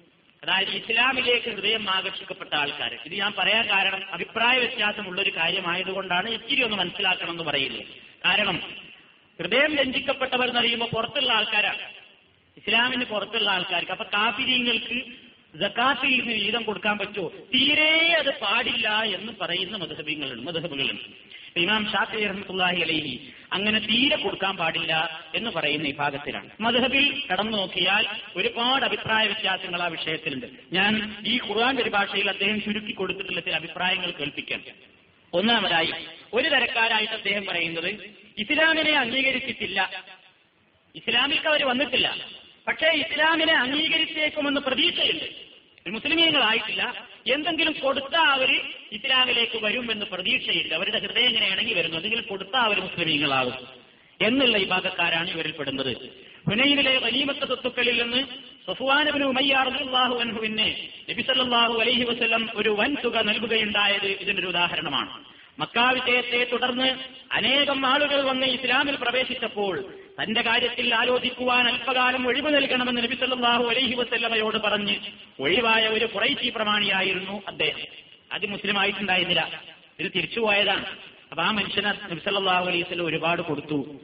അതായത് 0.45 0.69
ഇസ്ലാമിലേക്ക് 0.69 1.51
ഹൃദയം 1.51 1.91
ആകർഷിക്കപ്പെട്ട 1.91 2.55
ആൾക്കാർ. 2.55 2.95
ഇത് 2.95 3.15
ഞാൻ 3.15 3.33
പറയാൻ 3.39 3.71
കാരണം 3.71 4.13
അഭിപ്രായ 4.13 4.59
വ്യത്യാസമുള്ള 4.59 5.23
ഒരു 5.23 5.31
കാര്യമായതുകൊണ്ടാണ് 5.31 6.31
ഇത്തിരി 6.31 6.63
ഒന്ന് 6.63 6.77
മനസ്സിലാക്കണം 6.77 7.31
എന്ന് 7.31 7.45
പറയുന്നത്. 7.45 7.85
കാരണം 8.25 8.57
ഹൃദയം 9.39 9.75
ലംഘിക്കപ്പെട്ടവർ 9.75 10.49
എന്നറിയുമ്പോൾ 10.49 10.91
പുറത്തുള്ള 10.95 11.33
ആൾക്കാരാണ്. 11.33 11.79
ഇസ്ലാമിന് 12.57 13.05
പുറത്തുള്ള 13.05 13.51
ആൾക്കാർക്ക്. 13.51 13.91
അപ്പൊ 13.91 14.05
കാഫിരീങ്ങൾക്ക് 14.05 15.24
ജക്കാത്തിൽ 15.61 16.11
നിന്ന് 16.11 16.33
വീതം 16.33 16.63
കൊടുക്കാൻ 16.63 16.99
പറ്റുമോ 16.99 17.29
തീരെ 17.55 17.93
അത് 18.21 18.31
പാടില്ല 18.39 18.89
എന്ന് 19.17 19.33
പറയുന്ന 19.41 19.77
മധുഹബിങ്ങളുണ്ട് 19.77 20.47
മധുഹബുകളുണ്ട്. 20.47 21.35
ഇമാം 21.57 21.83
ഷാഫി 21.93 22.25
റഹ്മത്തുള്ളാഹി 22.27 22.81
അലൈഹി 22.81 23.33
അങ്ങനെ 23.53 23.79
തീരെ 23.79 24.17
കൊടുക്കാൻ 24.17 24.57
പാടില്ല 24.57 24.93
എന്ന് 25.35 25.51
പറയുന്ന 25.51 25.87
വിഭാഗത്തിലാണ് 25.87 26.49
മധുഹബിൽ 26.61 27.05
കടന്നു 27.33 27.57
നോക്കിയാൽ 27.59 28.07
ഒരുപാട് 28.37 28.85
അഭിപ്രായ 28.85 29.27
വ്യത്യാസങ്ങൾ 29.27 29.83
ആ 29.83 29.87
വിഷയത്തിലുണ്ട്. 29.87 30.47
ഞാൻ 30.73 30.93
ഈ 31.27 31.39
ഖുർആൻ 31.39 31.77
പരിഭാഷയിൽ 31.77 32.31
അദ്ദേഹം 32.31 32.59
ചുരുക്കി 32.63 32.93
കൊടുത്തിട്ടുള്ള 32.93 33.41
ചില 33.41 33.55
അഭിപ്രായങ്ങൾ 33.55 34.11
കേൾപ്പിക്കാൻ 34.11 34.61
ഒന്നാമതായി 35.33 35.93
ഒരു 36.33 36.49
തരക്കാരായിട്ട് 36.49 37.15
അദ്ദേഹം 37.15 37.47
പറയുന്നത് 37.47 37.91
ഇസ്ലാമിനെ 38.39 38.93
അംഗീകരിച്ചിട്ടില്ല. 38.93 39.81
ഇസ്ലാമിക്ക് 40.95 41.49
അവർ 41.49 41.65
വന്നിട്ടില്ല. 41.65 42.09
പക്ഷേ 42.67 42.87
ഇസ്ലാമിനെ 42.87 43.53
അംഗീകരിച്ചേക്കുമെന്ന് 43.53 44.61
പ്രതീക്ഷയുണ്ട്. 44.61 45.44
മുസ്ലിമീങ്ങളായിട്ടില്ല. 45.91 47.07
എന്തെങ്കിലും 47.27 47.73
കൊടുത്താൽ 47.73 48.21
അവർ 48.21 48.51
ഇസ്ലാമിലേക്ക് 48.93 49.65
വരും 49.65 49.93
എന്ന് 49.93 50.07
പ്രതീക്ഷയില്ല. 50.07 50.75
അവരുടെ 50.75 50.99
ഹൃദയം 50.99 51.29
ഇങ്ങനെ 51.29 51.47
ഇണങ്ങി 51.47 51.73
വരുന്നു. 51.73 51.97
എന്തെങ്കിലും 51.97 52.25
കൊടുത്താൽ 52.31 52.61
അവർ 52.61 52.81
മുസ്ലിമീങ്ങളാകും. 52.81 53.55
എന്നുള്ള 54.21 54.59
വിഭാഗക്കാരാണ് 54.59 55.31
ഇവരിൽ 55.31 55.53
പെടുന്നത്. 55.53 55.97
ഹുനൈനിലെ 56.51 56.99
വലീമത്ത 56.99 57.39
സ്വത്തുക്കളിൽ 57.39 58.03
നിന്ന് 58.03 58.25
അലൈഹി 61.81 62.05
ഒരു 62.55 62.71
വൻ 62.71 62.97
തുക 63.05 63.17
നൽകുകയുണ്ടായത് 63.19 64.07
ഇതിനൊരു 64.07 64.47
ഉദാഹരണമാണ്. 64.47 65.25
മക്കാ 65.59 65.91
വിജയത്തെ 65.91 66.47
തുടർന്ന് 66.53 66.99
അനേകം 67.33 67.87
ആളുകൾ 67.87 68.23
വന്ന് 68.23 68.47
ഇസ്ലാമിൽ 68.47 68.97
പ്രവേശിച്ചപ്പോൾ 68.97 69.95
തന്റെ 70.21 70.43
കാര്യത്തിൽ 70.43 70.95
ആലോചിക്കുവാൻ 70.95 71.69
അല്പകാലം 71.69 72.27
ഒഴിവ് 72.27 72.57
നൽകണമെന്ന് 72.57 73.03
നബി 73.03 73.15
സല്ലല്ലാഹു 73.15 73.65
അലൈഹി 73.65 73.95
വസല്ലമയോട് 73.95 74.57
പറഞ്ഞ് 74.57 74.97
ഒഴിവായ 75.41 75.89
ഒരു 75.89 76.07
കുറൈറ്റി 76.07 76.49
പ്രമാണിയായിരുന്നു 76.49 77.43
അദ്ദേഹം. 77.49 77.81
അത് 78.33 78.47
മുസ്ലിം 78.47 78.79
ആയിട്ടുണ്ടായിരുന്നില്ല 78.79 79.63
ഇത് 80.01 80.13
തിരിച്ചുപോയതാണ് 80.17 80.87
അപ്പൊ 81.31 81.43
ആ 81.43 81.51
മനുഷ്യനെ 81.51 81.89
നബി 81.89 82.21
സല്ലല്ലാഹു 82.25 82.65
അലൈഹി 82.65 82.83
വസല്ലം 82.83 83.07
ഒരുപാട് 83.07 83.43
കൊടുത്തു. 83.43 84.01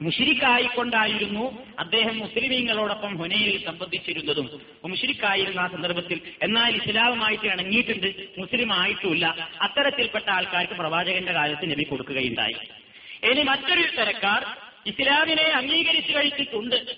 മുഷിരിക്കായിക്കൊണ്ടായിരുന്നു 0.00 1.74
അദ്ദേഹം 1.78 2.18
മുസ്ലിമീങ്ങളോടൊപ്പം 2.18 3.18
ഹുനയിൽ 3.18 3.64
സംബന്ധിച്ചിരുന്നതും. 3.64 4.60
മുഷിരിക്കായിരുന്ന 4.86 5.60
ആ 5.60 5.66
സന്ദർഭത്തിൽ. 5.66 6.20
എന്നാൽ 6.42 6.76
ഇസ്ലാമുമായിട്ട് 6.76 7.46
ഇണങ്ങിയിട്ടുണ്ട് 7.46 8.08
മുസ്ലിം 8.38 8.72
ആയിട്ടുമില്ല 8.72 9.50
അത്തരത്തിൽപ്പെട്ട 9.60 10.30
ആൾക്കാർക്ക് 10.30 10.72
പ്രവാചകന്റെ 10.72 11.32
കാലത്ത് 11.32 11.70
നബി 11.70 11.82
കൊടുക്കുകയുണ്ടായി. 11.82 12.56
ഇനി 13.30 13.42
മറ്റൊരു 13.42 13.82
തരക്കാർ 13.98 14.44
ഇസ്ലാമിനെ 14.86 15.42
അംഗീകരിച്ചു 15.42 16.12
കഴിച്ചിട്ടുണ്ട്. 16.16 16.96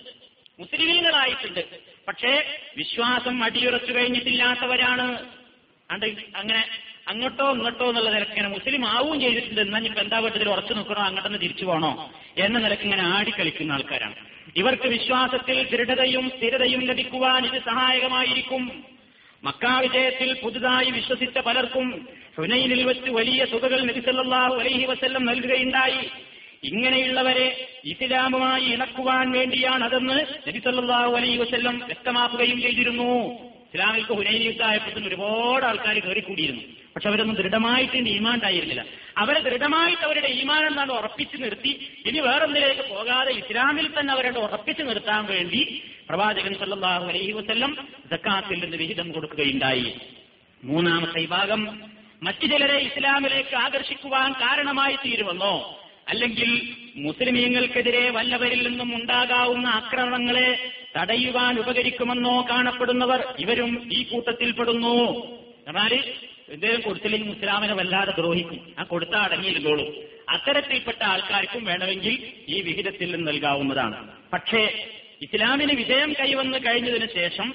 മുസ്ലിമീങ്ങളായിട്ടുണ്ട്. 0.59 1.65
പക്ഷേ 2.07 2.59
വിശ്വാസം 2.77 3.43
അടിയുറച്ചു 3.43 3.93
കഴിഞ്ഞിട്ടില്ലാത്തവരാണ്. 3.93 5.25
അണ്ട് 5.91 6.05
അങ്ങനെ 6.35 6.65
അങ്ങോട്ടോ 7.07 7.51
ഇങ്ങോട്ടോ 7.51 7.89
എന്നുള്ള 7.89 8.09
നിലയ്ക്ക് 8.09 8.31
ഇങ്ങനെ 8.31 8.49
മുസ്ലിം 8.49 8.85
ആവുകയും 8.85 9.21
ചെയ്തിട്ടുണ്ട്. 9.21 9.61
എന്നാൽ 9.61 9.85
ഇപ്പൊ 9.85 10.01
എന്താ 10.01 10.19
വീട്ടിൽ 10.19 10.49
ഉറച്ചു 10.49 10.73
നിൽക്കണോ 10.73 11.01
അങ്ങോട്ടെന്ന് 11.01 11.39
തിരിച്ചു 11.39 11.65
പോകണോ 11.65 12.11
എന്ന 12.37 12.59
നിലയ്ക്ക് 12.59 12.83
ഇങ്ങനെ 12.83 13.03
ആടിക്കളിക്കുന്ന 13.03 13.71
ആൾക്കാരാണ്. 13.71 14.15
ഇവർക്ക് 14.55 14.87
വിശ്വാസത്തിൽ 14.87 15.69
ദൃഢതയും 15.69 16.29
സ്ഥിരതയും 16.29 16.85
ലഭിക്കുവാൻ 16.85 17.45
ഇത് 17.45 17.61
സഹായകമായിരിക്കും. 17.63 18.83
മക്കാ 19.43 19.79
വിജയത്തിൽ 19.79 20.33
പുതുതായി 20.33 20.91
വിശ്വസിച്ച 20.91 21.37
പലർക്കും 21.37 22.07
ഹുനൈനിൽ 22.37 22.83
വെച്ച് 22.83 23.09
വലിയ 23.09 23.45
തുകകൾ 23.45 23.81
നബിസല്ലാഹു 23.81 24.55
അലൈഹി 24.55 24.85
വസല്ലം 24.85 25.25
നൽകുകയുണ്ടായി. 25.25 26.09
ഇങ്ങനെയുള്ളവരെ 26.67 27.67
ഇസ്ലാമുമായി 27.85 28.63
ഇണക്കുവാൻ 28.63 29.31
വേണ്ടിയാണ് 29.31 29.83
അതെന്ന് 29.83 30.47
നബിസല്ലാഹു 30.47 31.15
അലൈ 31.15 31.37
വസല്ലം 31.37 31.79
വ്യക്തമാക്കുകയും 31.79 32.61
ചെയ്തിരുന്നു. 32.61 33.33
ഇസ്ലാമിൽക്ക് 33.43 34.13
ഹുനൈൻ 34.13 34.41
യുദ്ധമായപ്പോഴത്തേന് 34.41 35.07
ഒരുപാട് 35.07 35.65
ആൾക്കാർ 35.65 35.99
കയറിക്കൂടിയിരുന്നു. 35.99 36.61
പക്ഷെ 36.95 37.09
അവരൊന്നും 37.09 37.35
ദൃഢമായിട്ട് 37.35 37.97
ഈമാൻ 37.97 38.33
ഉണ്ടായിരുന്നില്ല. 38.33 38.85
അവരെ 39.17 39.39
ദൃഢമായിട്ട് 39.39 40.01
അവരുടെ 40.01 40.27
ഈമാൻ 40.27 40.67
എന്നാണ് 40.67 40.91
ഉറപ്പിച്ചു 40.91 41.37
നിർത്തി. 41.37 41.89
ഇനി 42.05 42.19
വേറൊന്നിലേക്ക് 42.19 42.89
പോകാതെ 42.89 43.31
ഇസ്ലാമിൽ 43.31 43.99
തന്നെ 43.99 44.13
അവരുടെ 44.13 44.39
ഉറപ്പിച്ചു 44.39 44.83
നിർത്താൻ 44.83 45.25
വേണ്ടി 45.25 45.83
പ്രവാചകൻ 46.09 46.53
സല്ലാഹു 46.53 47.05
അലൈഹി 47.05 47.31
വസല്ലം 47.31 47.77
സക്കാത്തിൽ 48.11 48.59
നിന്ന് 48.59 48.77
വിഹിതം 48.77 49.11
കൊടുക്കുകയുണ്ടായി. 49.11 49.97
മൂന്നാമത്തെ 50.63 51.19
വിഭാഗം 51.19 51.81
മറ്റു 52.23 52.45
ചിലരെ 52.45 52.77
ഇസ്ലാമിലേക്ക് 52.77 53.55
ആകർഷിക്കുവാൻ 53.55 54.31
കാരണമായി 54.33 54.95
തീരുമെന്നോ 54.95 55.81
അല്ലെങ്കിൽ 56.07 56.49
മുസ്ലിമീങ്ങൾക്കെതിരെ 56.95 58.09
വല്ലവരിൽ 58.09 58.67
നിന്നും 58.67 58.95
ഉണ്ടാകാവുന്ന 58.95 59.67
ആക്രമണങ്ങളെ 59.67 60.49
തടയുവാൻ 60.97 61.59
ഉപകരിക്കുമെന്നോ 61.59 62.47
കാണപ്പെടുന്നവർ 62.49 63.21
ഇവരും 63.39 63.89
ഈ 63.91 64.03
കൂട്ടത്തിൽപ്പെടുന്നു 64.03 64.95
എന്നാൽ 65.67 65.93
എന്തെങ്കിലും 66.49 66.81
കൊടുത്തില്ലെങ്കിൽ 66.81 67.29
മുസ്ലാമിനെ 67.29 67.73
വല്ലാതെ 67.73 68.11
ദ്രോഹിക്കും. 68.11 68.59
ആ 68.79 68.83
കൊടുത്താൽ 68.83 69.21
അടങ്ങിയിരുന്നോളൂ 69.21 69.85
അത്തരത്തിൽപ്പെട്ട 70.29 71.01
ആൾക്കാർക്കും 71.03 71.63
വേണമെങ്കിൽ 71.65 72.13
ഈ 72.47 72.61
വിഹിതത്തിൽ 72.61 73.11
നിന്ന് 73.11 73.31
നൽകാവുന്നതാണ്. 73.31 73.97
പക്ഷേ 74.33 74.61
ഇസ്ലാമിന് 75.21 75.73
വിജയം 75.73 76.13
കൈവന്ന് 76.19 76.57
കഴിഞ്ഞതിന് 76.57 77.07
ശേഷം 77.15 77.47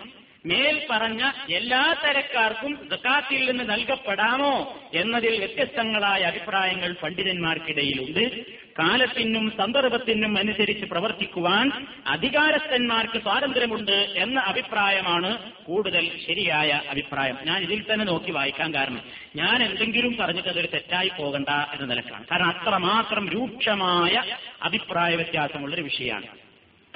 മേൽ 0.46 0.86
പറഞ്ഞ 0.90 1.30
എല്ലാ 1.50 1.94
തരക്കാർക്കും 2.04 2.88
സക്കാത്തിൽ 2.90 3.50
നിന്ന് 3.50 3.64
നൽകപ്പെടാമോ 3.70 4.74
എന്നതിൽ 4.94 5.38
വ്യത്യസ്തങ്ങളായ 5.38 6.20
അഭിപ്രായങ്ങൾ 6.20 6.96
പണ്ഡിതന്മാർക്കിടയിലുണ്ട്. 7.02 8.44
കാലത്തിനും 8.78 9.52
സന്ദർഭത്തിനും 9.56 10.38
അനുസരിച്ച് 10.38 10.86
പ്രവർത്തിക്കുവാൻ 10.86 11.86
അധികാരസ്ഥന്മാർക്ക് 12.06 13.22
സ്വാതന്ത്ര്യമുണ്ട് 13.22 13.98
എന്ന 14.16 14.40
അഭിപ്രായമാണ് 14.40 15.52
കൂടുതൽ 15.64 16.10
ശരിയായ 16.26 16.80
അഭിപ്രായം. 16.90 17.38
ഞാൻ 17.44 17.62
ഇതിൽ 17.62 17.92
തന്നെ 17.92 18.04
നോക്കി 18.04 18.30
വായിക്കാൻ 18.30 18.74
കാരണം 18.74 19.00
ഞാൻ 19.36 19.62
എന്തെങ്കിലും 19.62 20.16
പറഞ്ഞിട്ട് 20.16 20.48
അതൊരു 20.48 20.66
തെറ്റായി 20.66 21.10
പോകണ്ട 21.18 21.48
എന്ന 21.48 21.86
നിലക്കാണ്. 21.86 22.26
കാരണം 22.26 22.46
അത്രമാത്രം 22.46 23.28
രൂക്ഷമായ 23.28 24.22
അഭിപ്രായ 24.62 25.14
വ്യത്യാസമുള്ളൊരു 25.14 25.82
വിഷയമാണ്. 25.82 26.26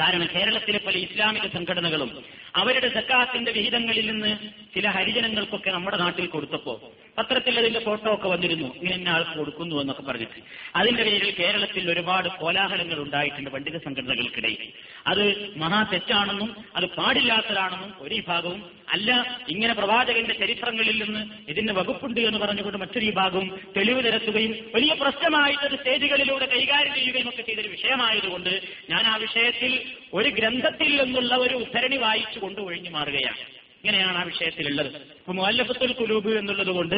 കാരണം 0.01 0.29
കേരളത്തിലെ 0.35 0.81
പല 0.87 0.95
ഇസ്ലാമിക 0.95 1.47
സംഘടനകളും 1.55 2.25
അവരുടെ 2.57 2.89
സക്കാത്തിന്റെ 2.89 3.53
വിഹിതങ്ങളിൽ 3.53 4.11
നിന്ന് 4.11 4.39
ചില 4.75 4.89
ഹരിജനങ്ങൾക്കൊക്കെ 4.89 5.71
നമ്മുടെ 5.71 5.97
നാട്ടിൽ 5.97 6.27
കൊടുത്തപ്പോ 6.27 6.93
പത്രത്തിൽ 7.19 7.59
അതിന്റെ 7.59 7.81
ഫോട്ടോ 7.81 8.15
ഒക്കെ 8.15 8.29
വന്നിരുന്നു. 8.29 8.75
ഇങ്ങനെ 8.75 8.97
ഇന്ന 8.97 9.09
ആൾക്ക് 9.09 9.39
കൊടുക്കുന്നു 9.39 9.77
എന്നൊക്കെ 9.77 10.03
പറഞ്ഞിട്ട്. 10.03 10.41
അതിന്റെ 10.77 11.03
പേരിൽ 11.03 11.35
കേരളത്തിൽ 11.39 11.91
ഒരുപാട് 11.91 12.29
കോലാഹലങ്ങൾ 12.29 12.99
ഉണ്ടായിട്ടുണ്ട് 12.99 13.51
പണ്ഡിത 13.51 13.77
സംഘടനകൾക്കിടയിൽ. 13.77 14.73
അത് 15.07 15.55
മഹാ 15.57 15.83
തെറ്റാണെന്നും 15.83 16.65
അത് 16.77 16.87
പാടില്ലാത്തതാണെന്നും 16.87 17.95
ഒരു 17.99 18.15
വിഭാഗവും 18.15 18.84
അല്ല 18.89 19.41
ഇങ്ങനെ 19.49 19.75
പ്രവാചകന്റെ 19.75 20.35
ചരിത്രങ്ങളിൽ 20.35 21.05
നിന്ന് 21.05 21.51
ഇതിന് 21.51 21.73
വകുപ്പുണ്ട് 21.73 22.21
എന്ന് 22.21 22.39
പറഞ്ഞുകൊണ്ട് 22.39 22.79
മറ്റൊരു 22.79 23.07
വിഭാഗവും 23.07 23.61
തെളിവ് 23.77 24.05
നിരത്തുകയും 24.05 24.71
വലിയ 24.75 24.95
പ്രശ്നമായിട്ടൊരു 24.95 25.77
സ്റ്റേജുകളിലൂടെ 25.77 26.47
കൈകാര്യം 26.47 26.95
ചെയ്യുകയും 26.95 27.29
ഒക്കെ 27.29 27.43
ചെയ്തൊരു 27.43 27.69
വിഷയമായതുകൊണ്ട് 27.69 28.61
ഞാൻ 28.91 29.07
ആ 29.07 29.17
വിഷയത്തിൽ 29.17 29.93
ഒരു 30.15 30.29
ഗ്രന്ഥത്തിൽ 30.29 31.03
നിന്നുള്ള 31.03 31.35
ഒരു 31.35 31.55
ഉദ്ധരണി 31.55 31.97
വായിച്ചു 31.97 32.39
കൊണ്ട് 32.39 32.61
ഒഴിഞ്ഞു 32.61 32.91
മാറുകയാണ്. 32.91 33.65
ഇങ്ങനെയാണ് 33.85 34.19
ആ 34.19 34.23
വിഷയത്തിലുള്ളത്. 34.23 34.97
അപ്പൊ 34.97 35.33
മുല്ലഫത്തുൽ 35.33 35.93
കുലൂബ് 35.93 36.39
എന്നുള്ളത് 36.39 36.67
കൊണ്ട് 36.67 36.97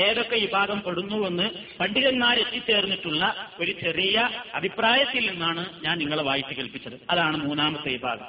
ഏതൊക്കെ 0.00 0.36
വിഭാഗം 0.36 0.82
പെടുന്നുവെന്ന് 0.82 1.50
പണ്ഡിതന്മാർ 1.80 2.38
എത്തിച്ചേർന്നിട്ടുള്ള 2.38 3.50
ഒരു 3.60 3.72
ചെറിയ 3.72 4.30
അഭിപ്രായത്തിൽ 4.54 5.30
നിന്നാണ് 5.30 5.82
ഞാൻ 5.82 5.98
നിങ്ങളെ 5.98 6.22
വായിച്ചു 6.22 6.54
കേൾപ്പിച്ചത്. 6.54 6.94
അതാണ് 7.10 7.36
മൂന്നാമത്തെ 7.36 7.92
വിഭാഗം. 7.92 8.26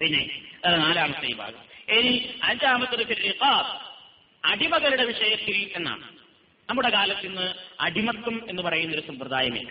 പിന്നെ 0.00 0.42
നാലാമത്തെ 0.66 1.26
വിഭാഗം. 1.26 1.67
ഇനി 1.90 2.30
അഞ്ചാമത്തത് 2.42 3.08
റിഖാബ് 3.08 3.88
അടിമകളുടെ 4.44 5.04
വിഷയത്തിൽ 5.04 5.70
എന്നാണ്. 5.74 6.18
നമ്മുടെ 6.70 6.88
കാലത്ത് 6.88 7.26
ഇന്ന് 7.26 7.54
അടിമത്വം 7.80 8.50
എന്ന് 8.50 8.62
പറയുന്ന 8.62 8.94
ഒരു 8.94 9.06
സമ്പ്രദായമില്ല. 9.06 9.70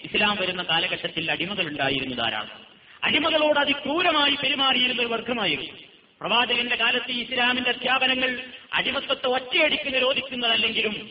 ഇസ്ലാം 0.00 0.36
വരുന്ന 0.36 0.62
കാലഘട്ടത്തിൽ 0.62 1.30
അടിമകൾ 1.30 1.68
ഉണ്ടായിരുന്നു 1.68 2.16
ധാരാളം. 2.16 2.66
അടിമകളോട് 3.04 3.58
അതിക്രൂരമായി 3.58 4.34
പെരുമാറിയിരുന്ന 4.34 5.02
ഒരു 5.02 5.08
വർഗമായിരുന്നു. 5.08 5.72
പ്രവാചകന്റെ 6.20 6.76
കാലത്ത് 6.76 7.10
ഇസ്ലാമിന്റെ 7.10 7.70
അധ്യാപനങ്ങൾ 7.70 8.40
അടിമത്വത്തെ 8.72 9.26
ഒറ്റയടിക്ക് 9.26 9.94
നിരോധിക്കുന്നതല്ലെങ്കിലും 9.94 11.10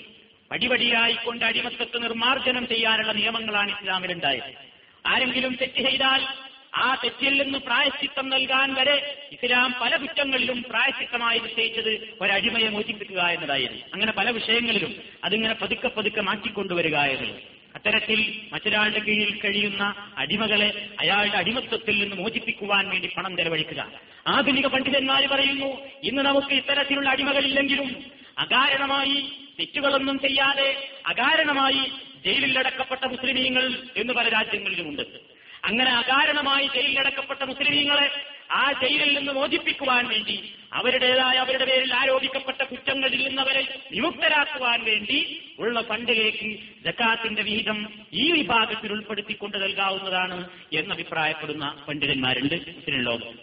പടിപടിയായിക്കൊണ്ട് 0.52 1.46
അടിമത്വത്തെ 1.46 1.98
നിർമ്മാർജനം 1.98 2.68
ചെയ്യാനുള്ള 2.68 3.12
നിയമങ്ങളാണ് 3.12 3.72
ഇസ്ലാമിലുണ്ടായത്. 3.72 4.76
ആരെങ്കിലും 5.06 5.56
തെറ്റ് 5.56 5.90
ചെയ്താൽ 5.90 6.45
ആ 6.76 6.96
തെറ്റിൽ 6.96 7.44
നിന്ന് 7.44 7.60
പ്രായശ്ചിത്തം 7.60 8.30
നൽകാൻ 8.30 8.74
വരെ 8.74 9.28
ഇസ്ലാം 9.32 9.76
പല 9.82 9.96
കുറ്റങ്ങളിലും 9.96 10.64
പ്രായശ്ചിത്തമായി 10.64 11.40
നിശ്ചയിച്ചത് 11.40 12.18
ഒരടിമയെ 12.22 12.70
മോചിപ്പിക്കുക 12.70 13.20
എന്നതായിരുന്നു. 13.20 13.82
അങ്ങനെ 13.94 14.12
പല 14.12 14.30
വിഷയങ്ങളിലും 14.30 14.96
അതിങ്ങനെ 15.24 15.54
പതുക്കെ 15.54 15.88
പതുക്കെ 15.88 16.22
മാറ്റിക്കൊണ്ടുവരിക 16.22 16.98
എന്നുള്ളത്. 16.98 17.44
അത്തരത്തിൽ 17.76 18.42
മറ്റൊരാളുടെ 18.54 19.00
കീഴിൽ 19.00 19.42
കഴിയുന്ന 19.42 20.12
അടിമകളെ 20.18 20.90
അയാളുടെ 21.00 21.38
അടിമത്വത്തിൽ 21.38 22.00
നിന്ന് 22.00 22.16
മോചിപ്പിക്കുവാൻ 22.16 22.90
വേണ്ടി 22.90 23.10
പണം 23.18 23.38
ചെലവഴിക്കുക. 23.38 23.92
ആധുനിക 24.28 24.68
പണ്ഡിതന്മാർ 24.68 25.28
പറയുന്നു 25.28 25.78
ഇന്ന് 26.04 26.24
നമുക്ക് 26.24 26.54
ഇത്തരത്തിലുള്ള 26.54 27.10
അടിമകളില്ലെങ്കിലും 27.10 28.06
അകാരണമായി 28.38 29.32
തെറ്റുകളൊന്നും 29.60 30.20
ചെയ്യാതെ 30.20 30.90
അകാരണമായി 31.06 31.92
ജയിലിലടക്കപ്പെട്ട 32.26 33.06
മുസ്ലിമീങ്ങൾ 33.06 33.78
എന്ന് 33.98 34.14
പല 34.14 34.30
രാജ്യങ്ങളിലുമുണ്ട്. 34.30 35.35
അങ്ങനെ 35.66 35.92
അകാരണമായി 35.92 36.68
ജയിലിലടക്കപ്പെട്ട 36.68 37.44
മുസ്ലിമീങ്ങളെ 37.44 38.08
ആ 38.52 38.72
ജയിലിൽ 38.72 39.18
നിന്ന് 39.18 39.32
മോചിപ്പിക്കുവാൻ 39.34 40.08
വേണ്ടി 40.08 40.36
അവരുടേതായ 40.74 41.38
അവരുടെ 41.38 41.66
പേരിൽ 41.66 41.94
ആരോപിക്കപ്പെട്ട 41.94 42.64
കുറ്റങ്ങളിൽ 42.64 43.28
നിന്ന് 43.28 43.42
അവരെ 43.42 43.64
വിമുക്തരാക്കുവാൻ 43.92 44.84
വേണ്ടി 44.84 45.18
ഉള്ള 45.60 45.82
ഫണ്ടിലേക്ക് 45.82 46.50
ജക്കാത്തിന്റെ 46.86 47.42
വിഹിതം 47.42 47.80
ഈ 48.14 48.32
വിഭാഗത്തിൽ 48.32 48.92
ഉൾപ്പെടുത്തിക്കൊണ്ട് 48.92 49.58
നൽകാവുന്നതാണ് 49.58 50.38
എന്ന് 50.74 50.94
അഭിപ്രായപ്പെടുന്ന 50.94 51.84
പണ്ഡിതന്മാരുണ്ട് 51.88 52.56
മുസ്ലിം 52.76 53.02
ലോകം. 53.02 53.34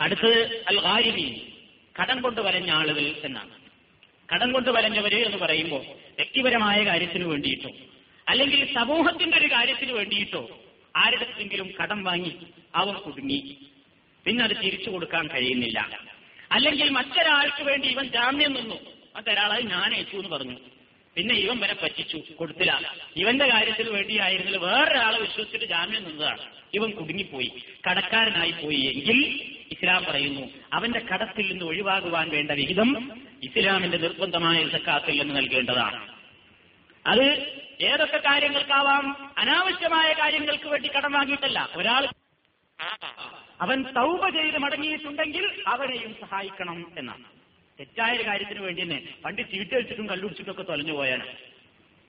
അടുത്തത് 0.00 0.64
അൽ 0.66 0.80
ഹാരിമി 0.80 1.28
കടം 2.00 2.22
കൊണ്ട് 2.22 2.40
വരഞ്ഞ 2.40 2.70
ആളുകൾ 2.70 3.14
എന്നാണ്. 3.24 3.54
കടം 4.28 4.52
കൊണ്ട് 4.52 4.70
വരഞ്ഞവര് 4.70 5.26
എന്ന് 5.26 5.38
പറയുമ്പോൾ 5.38 5.82
വ്യക്തിപരമായ 6.16 6.84
കാര്യത്തിന് 6.84 7.24
വേണ്ടിയിട്ടോ 7.24 7.70
അല്ലെങ്കിൽ 8.26 8.74
സമൂഹത്തിന്റെ 8.74 9.36
ഒരു 9.36 9.46
കാര്യത്തിന് 9.46 9.92
വേണ്ടിയിട്ടോ 9.92 10.42
ആരുടെങ്കിലും 10.96 11.70
കടം 11.82 12.04
വാങ്ങി 12.04 12.36
അവൻ 12.74 12.94
കുടുങ്ങി. 12.94 13.56
പിന്നെ 14.24 14.44
അത് 14.44 14.56
തിരിച്ചു 14.64 14.90
കൊടുക്കാൻ 14.90 15.26
കഴിയുന്നില്ല. 15.26 16.00
അല്ലെങ്കിൽ 16.52 16.90
മറ്റൊരാൾക്ക് 16.90 17.62
വേണ്ടി 17.62 17.88
ഇവൻ 17.88 18.08
ജാമ്യം 18.08 18.52
നിന്നു. 18.52 18.74
മറ്റൊരാളെ 19.16 19.60
ഞാൻ 19.60 19.94
ഏറ്റു 19.94 20.16
എന്ന് 20.16 20.28
പറഞ്ഞു. 20.28 20.56
പിന്നെ 21.16 21.34
ഇവൻ 21.34 21.60
വരെ 21.60 21.74
പറ്റിച്ചു 21.82 22.22
കൊടുത്തില്ല. 22.38 22.94
ഇവന്റെ 23.16 23.46
കാര്യത്തിന് 23.46 23.90
വേണ്ടിയായിരുന്നില്ല 23.90 24.58
വേറൊരാളെ 24.58 25.18
വിശ്വസിച്ചിട്ട് 25.18 25.64
ജാമ്യം 25.64 26.04
നിന്നതാണ്. 26.04 26.42
ഇവൻ 26.74 26.90
കുടുങ്ങിപ്പോയി 26.90 27.52
കടക്കാരനായി 27.90 28.50
പോയി. 28.50 28.76
എങ്കിൽ 28.76 29.50
ഇസ്ലാം 29.70 30.04
പറയുന്നു 30.04 30.48
അവന്റെ 30.72 31.00
കടത്തിൽ 31.00 31.50
നിന്ന് 31.50 31.64
ഒഴിവാകുവാൻ 31.64 32.28
വേണ്ട 32.28 32.50
വിഹിതം 32.50 33.22
ഇസ്ലാമിന്റെ 33.42 33.98
നിർബന്ധമായ 33.98 34.68
സക്കാത്തിൽ 34.68 35.20
നിന്ന് 35.20 35.36
നൽകേണ്ടതാണ്. 35.36 36.08
അത് 37.06 37.56
ഏതൊക്കെ 37.80 38.16
കാര്യങ്ങൾക്കാവാം? 38.16 39.32
അനാവശ്യമായ 39.38 40.12
കാര്യങ്ങൾക്ക് 40.12 40.68
വേണ്ടി 40.68 40.88
കടം 40.88 41.12
വാങ്ങിയിട്ടല്ല. 41.12 41.68
ഒരാൾ 41.76 42.08
അവൻ 43.60 43.82
തൗബ 43.82 44.28
ചെയ്ത് 44.28 44.58
മടങ്ങിയിട്ടുണ്ടെങ്കിൽ 44.58 45.62
അവനെയും 45.66 46.14
സഹായിക്കണം 46.20 46.92
എന്നാണ്. 46.98 47.24
തെറ്റായ 47.80 48.16
കാര്യത്തിന് 48.16 48.60
വേണ്ടി 48.60 48.82
തന്നെ 48.82 49.08
പണ്ട് 49.24 49.42
ചീട്ടടിച്ചിട്ടും 49.52 50.08
കല്ലുടിച്ചിട്ടൊക്കെ 50.08 50.62
തൊലഞ്ഞു 50.62 50.92
പോയാണ്. 50.92 51.26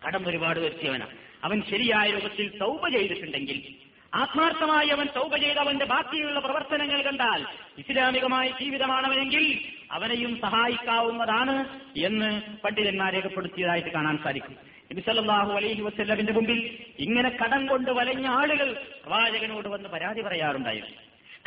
കടം 0.07 0.27
ഒരുപാട് 0.27 0.59
വരുത്തിയവനാണ് 0.59 1.17
അവൻ 1.43 1.61
ശരിയായ 1.69 2.11
രൂപത്തിൽ 2.11 2.57
തൗബ 2.57 2.87
ചെയ്തിട്ടുണ്ടെങ്കിൽ 2.87 3.75
ആത്മാർത്ഥമായി 4.15 4.87
അവൻ 4.87 5.07
തൗബ 5.15 5.35
ചെയ്ത് 5.35 5.59
അവന്റെ 5.59 5.85
ബാക്കിയുള്ള 5.85 6.39
പ്രവർത്തനങ്ങൾ 6.39 7.01
കണ്ടാൽ 7.01 7.45
ഇസ്ലാമികമായ 7.77 8.47
ജീവിതമാണവനെങ്കിൽ 8.49 9.59
അവനെയും 9.91 10.41
സഹായിക്കാവുന്നതാണ് 10.41 11.79
എന്ന് 11.97 12.41
പണ്ഡിതന്മാർ 12.57 13.13
രേഖപ്പെടുത്തിയതായിട്ട് 13.13 13.89
കാണാൻ 13.89 14.17
സാധിക്കും. 14.23 14.76
നബിസല്ലാഹു 14.91 15.51
അലൈഹി 15.53 15.81
വസ്ല്ലമിന്റെ 15.81 16.33
മുമ്പിൽ 16.33 16.79
ഇങ്ങനെ 16.99 17.29
കടം 17.29 17.67
കൊണ്ട് 17.67 17.91
വലഞ്ഞ 17.91 18.27
ആളുകൾ 18.27 18.73
പ്രവാചകനോട് 19.03 19.67
വന്ന് 19.67 19.89
പരാതി 19.89 20.21
പറയാറുണ്ടായിരുന്നു. 20.21 20.95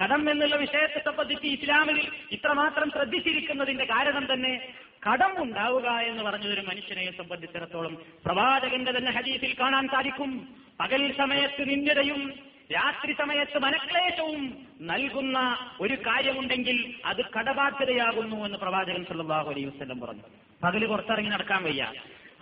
കടം 0.03 0.31
എന്നുള്ള 0.31 0.57
വിഷയത്തെ 0.57 1.01
സംബന്ധിച്ച് 1.05 1.47
ഇസ്ലാമിൽ 1.47 2.09
ഇത്രമാത്രം 2.33 2.91
ശ്രദ്ധിച്ചിരിക്കുന്നതിന്റെ 2.91 3.85
കാരണം 3.85 4.35
തന്നെ 4.35 4.75
കടം 5.09 5.43
ഉണ്ടാവുക 5.43 5.89
എന്ന് 5.89 6.23
പറഞ്ഞതൊരു 6.23 6.61
മനുഷ്യനെ 6.61 7.13
സംബന്ധിച്ചിടത്തോളം 7.17 7.95
പ്രവാചകന്റെ 8.25 8.93
തന്നെ 8.93 9.11
ഹദീസിൽ 9.11 9.57
കാണാൻ 9.61 9.89
സാധിക്കും. 9.89 10.55
പകൽ 10.81 11.13
സമയത്ത് 11.17 11.71
നിന്ദതയും 11.71 12.33
രാത്രി 12.73 13.13
സമയത്ത് 13.13 13.59
മനക്ലേശവും 13.59 14.67
നൽകുന്ന 14.81 15.39
ഒരു 15.81 15.95
കാര്യമുണ്ടെങ്കിൽ 15.95 16.95
അത് 17.05 17.25
കടബാധ്യതയാകുന്നു 17.25 18.37
എന്ന് 18.47 18.59
പ്രവാചകൻ 18.59 19.05
സല്ലല്ലാഹു 19.05 19.51
അലൈഹി 19.51 19.67
വസല്ലം 19.67 20.01
പറഞ്ഞു. 20.01 20.23
പകൽ 20.65 20.87
പുറത്തിറങ്ങി 20.87 21.31
നടക്കാൻ 21.31 21.63
വയ്യ. 21.65 21.93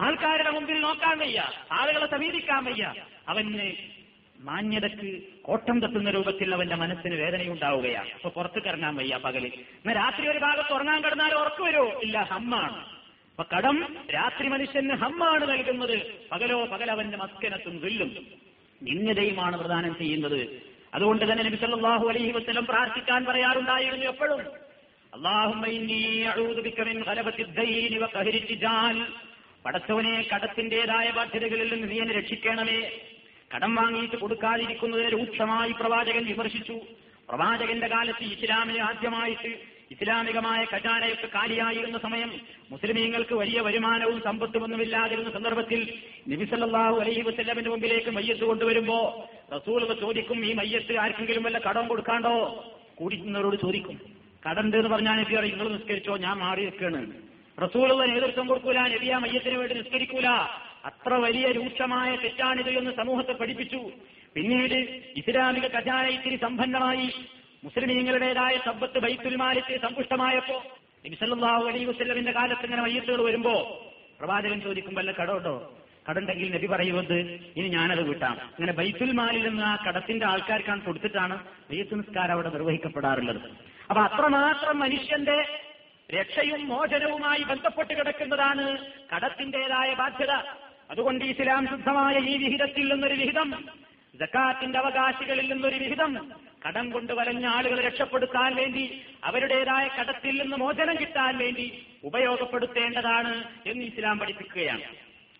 ആൾക്കാരുടെ 0.00 0.50
മുമ്പിൽ 0.50 0.80
നോക്കാൻ 0.80 1.18
വയ്യ 1.18 1.44
ആളുകളെ 1.72 2.06
സമീപിക്കാൻ 2.06 2.64
വയ്യ. 2.64 2.94
അവന് 3.28 3.72
മാന്യതക്ക് 4.40 5.20
ഓട്ടം 5.46 5.80
തട്ടുന്ന 5.80 6.10
രൂപത്തിൽ 6.10 6.54
അവന്റെ 6.54 6.76
മനസ്സിന് 6.76 7.14
വേദനയുണ്ടാവുകയാണ് 7.14 8.10
അപ്പൊ 8.12 8.28
പുറത്ത് 8.28 8.62
കിറങ്ങാൻ 8.62 8.96
വയ്യ 8.96 9.16
പകലിൽ 9.16 9.52
എന്നാൽ 9.54 9.96
രാത്രി 9.96 10.28
ഒരു 10.28 10.38
ഭാഗത്ത് 10.38 10.72
ഉറങ്ങാൻ 10.72 11.02
കിടന്നാൽ 11.02 11.34
ഉറക്കു 11.34 11.62
വരുമോ? 11.62 12.00
ഇല്ല 12.00 12.18
ഹമ്മാണ്. 12.22 12.98
അപ്പൊ 13.30 13.56
കടം 13.56 13.96
രാത്രി 14.14 14.48
മനുഷ്യന് 14.48 14.92
ഹമ്മാണ് 14.92 15.50
നൽകുന്നത്. 15.50 16.28
പകലോ 16.32 16.66
പകൽ 16.66 16.90
അവന്റെ 16.90 17.16
മസ്കനത്തും 17.16 17.80
വില്ലും. 17.80 18.08
നിന്യതയുമാണ് 18.82 19.58
പ്രദാനം 19.58 19.96
ചെയ്യുന്നത്. 19.98 20.62
അതുകൊണ്ട് 20.94 21.32
തന്നെ 21.32 21.44
നബി 21.44 21.56
സല്ലല്ലാഹു 21.56 22.08
അലൈഹി 22.08 22.32
വസല്ലം 22.32 22.66
പ്രാർത്ഥിക്കാൻ 22.66 23.24
പറയാറുണ്ടായിരുന്നു 23.24 24.06
എപ്പോഴും. 24.06 24.40
അള്ളാഹു 25.14 25.54
പടച്ചവനെ 29.68 30.28
കടത്തിന്റേതായ 30.34 31.10
ബാധ്യതകളിൽ 31.10 31.74
നിന്ന് 31.74 31.90
നീ 31.90 32.00
എന്നെ 32.00 32.14
രക്ഷിക്കണമേ. 32.14 32.90
കടം 33.54 33.74
വാങ്ങിയിട്ട് 33.74 34.16
കൊടുക്കാതിരിക്കുന്നതിന് 34.16 35.12
രൂക്ഷമായി 35.12 35.72
പ്രവാചകൻ 35.72 36.24
വിമർശിച്ചു. 36.24 36.80
പ്രവാചകന്റെ 37.28 37.86
കാലത്ത് 37.86 38.24
ഇസ്ലാമിനെ 38.24 38.82
ആദ്യമായിട്ട് 38.82 39.58
ഇസ്ലാമികമായ 39.90 40.66
ഖജാനയൊക്കെ 40.74 41.26
കാലിയായിരുന്ന 41.26 41.98
സമയം 41.98 42.32
മുസ്ലിമീങ്ങൾക്ക് 42.70 43.34
വലിയ 43.34 43.60
വരുമാനവും 43.60 44.22
സമ്പത്തുമൊന്നുമില്ലാതിരുന്ന 44.22 45.30
സന്ദർഭത്തിൽ 45.30 45.94
നബിസല്ലാഹു 46.28 47.00
അലൈഹി 47.00 47.20
വസ്ലമിന്റെ 47.20 47.70
മുമ്പിലേക്ക് 47.70 48.10
മയ്യത്ത് 48.10 48.44
കൊണ്ടുവരുമ്പോ 48.44 49.28
റസൂൽ 49.56 50.00
ചോദിക്കും 50.00 50.46
ഈ 50.46 50.52
മയ്യത്ത് 50.52 50.98
ആർക്കെങ്കിലും 50.98 51.42
വല്ല 51.42 51.58
കടം 51.58 51.88
കൊടുക്കാണ്ടോ? 51.88 52.64
കൂടിക്കുന്നവരോട് 52.94 53.56
ചോദിക്കും. 53.56 54.00
കടണ്ട് 54.50 54.76
എന്ന് 54.76 54.88
പറഞ്ഞാൽ 54.88 55.16
നിങ്ങൾ 55.40 55.68
നിസ്കരിച്ചോ 55.68 56.16
ഞാൻ 56.16 56.38
മാറി 56.38 56.64
നിൽക്കണെന്ന് 56.64 57.27
റസൂലുള്ള 57.62 58.04
നേതൃത്വം 58.04 58.46
കൊടുക്കൂല 58.46 58.78
നബിയ 58.78 59.14
മയ്യത്തിന് 59.16 59.56
വേണ്ടി 59.58 59.74
നിസ്കരിക്കൂല. 59.74 60.28
അത്ര 60.84 61.14
വലിയ 61.14 61.46
രൂക്ഷമായ 61.52 62.16
തെറ്റാണിത് 62.16 62.70
എന്ന് 62.70 62.90
സമൂഹത്തെ 62.90 63.32
പഠിപ്പിച്ചു. 63.32 63.90
പിന്നീട് 64.34 64.78
ഇസ്ലാമിക 65.16 65.66
ഖജാന 65.76 66.06
ഇത്തിരി 66.06 66.36
സമ്പന്നമായി. 66.36 67.08
മുസ്ലിമീങ്ങളുടേതായ 67.64 68.56
സമ്പത്ത് 68.64 68.98
ബൈത്തുൽമാലിക്ക് 68.98 69.80
സമ്പുഷ്ടമായപ്പോ 69.80 70.62
നബിസല്ലാഹു 71.06 71.64
അലൈഹി 71.68 71.84
വസ്ലമിന്റെ 71.84 72.32
കാലത്ത് 72.32 72.64
ഇങ്ങനെ 72.64 72.82
മയ്യത്തുകൾ 72.82 73.24
വരുമ്പോ 73.24 73.54
പ്രവാചകൻ 74.20 74.60
ചോദിക്കും 74.60 74.94
വല്ല 74.94 75.12
കടമുണ്ടോ 75.12 75.74
കടുണ്ടെങ്കിൽ 76.10 76.54
നബി 76.54 76.66
പറയുന്നത് 76.66 77.18
ഇനി 77.56 77.68
ഞാനത് 77.68 78.02
വിട്ടാം. 78.08 78.32
അങ്ങനെ 78.32 78.72
ബൈത്തുൽ 78.72 79.12
മാലിൽ 79.12 79.48
നിന്ന് 79.48 79.62
ആ 79.62 79.76
കടത്തിന്റെ 79.88 80.26
ആൾക്കാർക്കാണ് 80.26 80.80
കൊടുത്തിട്ടാണ് 80.80 81.34
മയ്യത്ത് 81.70 81.98
നിസ്കാരം 81.98 82.32
അവിടെ 82.32 82.48
നിർവഹിക്കപ്പെടാറുള്ളത്. 82.48 83.40
അപ്പൊ 83.90 84.02
അത്രമാത്രം 84.02 84.78
മനുഷ്യന്റെ 84.78 85.38
രക്ഷയും 86.12 86.68
മോചനവുമായി 86.68 87.42
ബന്ധപ്പെട്ട് 87.42 87.94
കിടക്കുന്നതാണ് 87.94 88.64
കടത്തിന്റേതായ 89.14 89.94
ബാധ്യത. 89.94 90.34
അതുകൊണ്ട് 90.90 91.24
ഇസ്ലാം 91.24 91.68
ശുദ്ധമായ 91.70 92.14
ഈ 92.18 92.36
വിഹിതത്തിൽ 92.44 92.92
നിന്നൊരു 92.92 93.14
വിഹിതം 93.14 93.50
ജക്കാത്തിന്റെ 94.20 94.78
അവകാശികളിൽ 94.78 95.52
നിന്നൊരു 95.52 95.76
വിഹിതം 95.76 96.32
കടം 96.66 96.90
കൊണ്ട് 96.90 97.12
വലഞ്ഞ 97.12 97.46
ആളുകളെ 97.46 97.82
രക്ഷപ്പെടുത്താൻ 97.82 98.54
വേണ്ടി 98.54 99.02
അവരുടേതായ 99.24 99.88
കടത്തിൽ 99.88 100.42
നിന്ന് 100.42 100.56
മോചനം 100.56 100.96
കിട്ടാൻ 101.00 101.38
വേണ്ടി 101.38 101.66
ഉപയോഗപ്പെടുത്തേണ്ടതാണ് 102.04 103.34
എന്ന് 103.66 103.84
ഇസ്ലാം 103.84 104.18
പഠിപ്പിക്കുകയാണ്. 104.18 104.82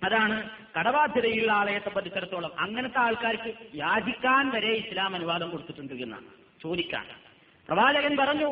അതാണ് 0.02 0.36
കടബാധ്യതയുള്ള 0.78 1.52
ആളെ 1.52 1.78
സംബന്ധിച്ചിടത്തോളം 1.84 2.60
അങ്ങനത്തെ 2.60 2.98
ആൾക്കാർക്ക് 2.98 3.54
യാചിക്കാൻ 3.74 4.50
വരെ 4.50 4.72
ഇസ്ലാം 4.72 5.14
അനുവാദം 5.14 5.50
കൊടുത്തിട്ടുണ്ട് 5.50 5.94
എന്നാണ്. 5.94 6.28
ചോദിക്കാൻ 6.62 7.06
പ്രവാചകൻ 7.68 8.16
പറഞ്ഞു 8.16 8.50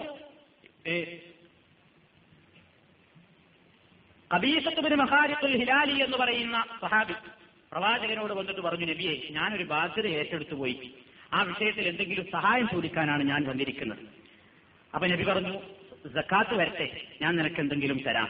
കബീസത്തുബിന് 4.35 4.95
മഹാരിത്തുൽ 4.95 5.57
ഹിലാലി 5.57 6.03
എന്ന് 6.03 6.17
പറയുന്ന 6.17 6.65
സഹാബി 6.83 7.15
പ്രവാചകനോട് 7.73 8.33
വന്നിട്ട് 8.33 8.61
പറഞ്ഞു 8.61 8.87
നബിയെ 8.87 9.15
ഞാനൊരു 9.31 9.65
ബാധ്യത 9.65 10.07
ഏറ്റെടുത്തു 10.07 10.55
പോയി. 10.55 10.95
ആ 11.33 11.43
വിഷയത്തിൽ 11.43 11.89
എന്തെങ്കിലും 11.89 12.27
സഹായം 12.33 12.69
ചോദിക്കാനാണ് 12.73 13.23
ഞാൻ 13.23 13.45
വന്നിരിക്കുന്നത്. 13.45 13.99
അപ്പൊ 14.95 15.07
നബി 15.07 15.25
പറഞ്ഞു 15.25 15.55
ജക്കാത്ത് 16.15 16.55
വരട്ടെ 16.55 17.01
ഞാൻ 17.23 17.37
നിനക്ക് 17.37 17.61
എന്തെങ്കിലും 17.61 17.99
തരാം. 17.99 18.29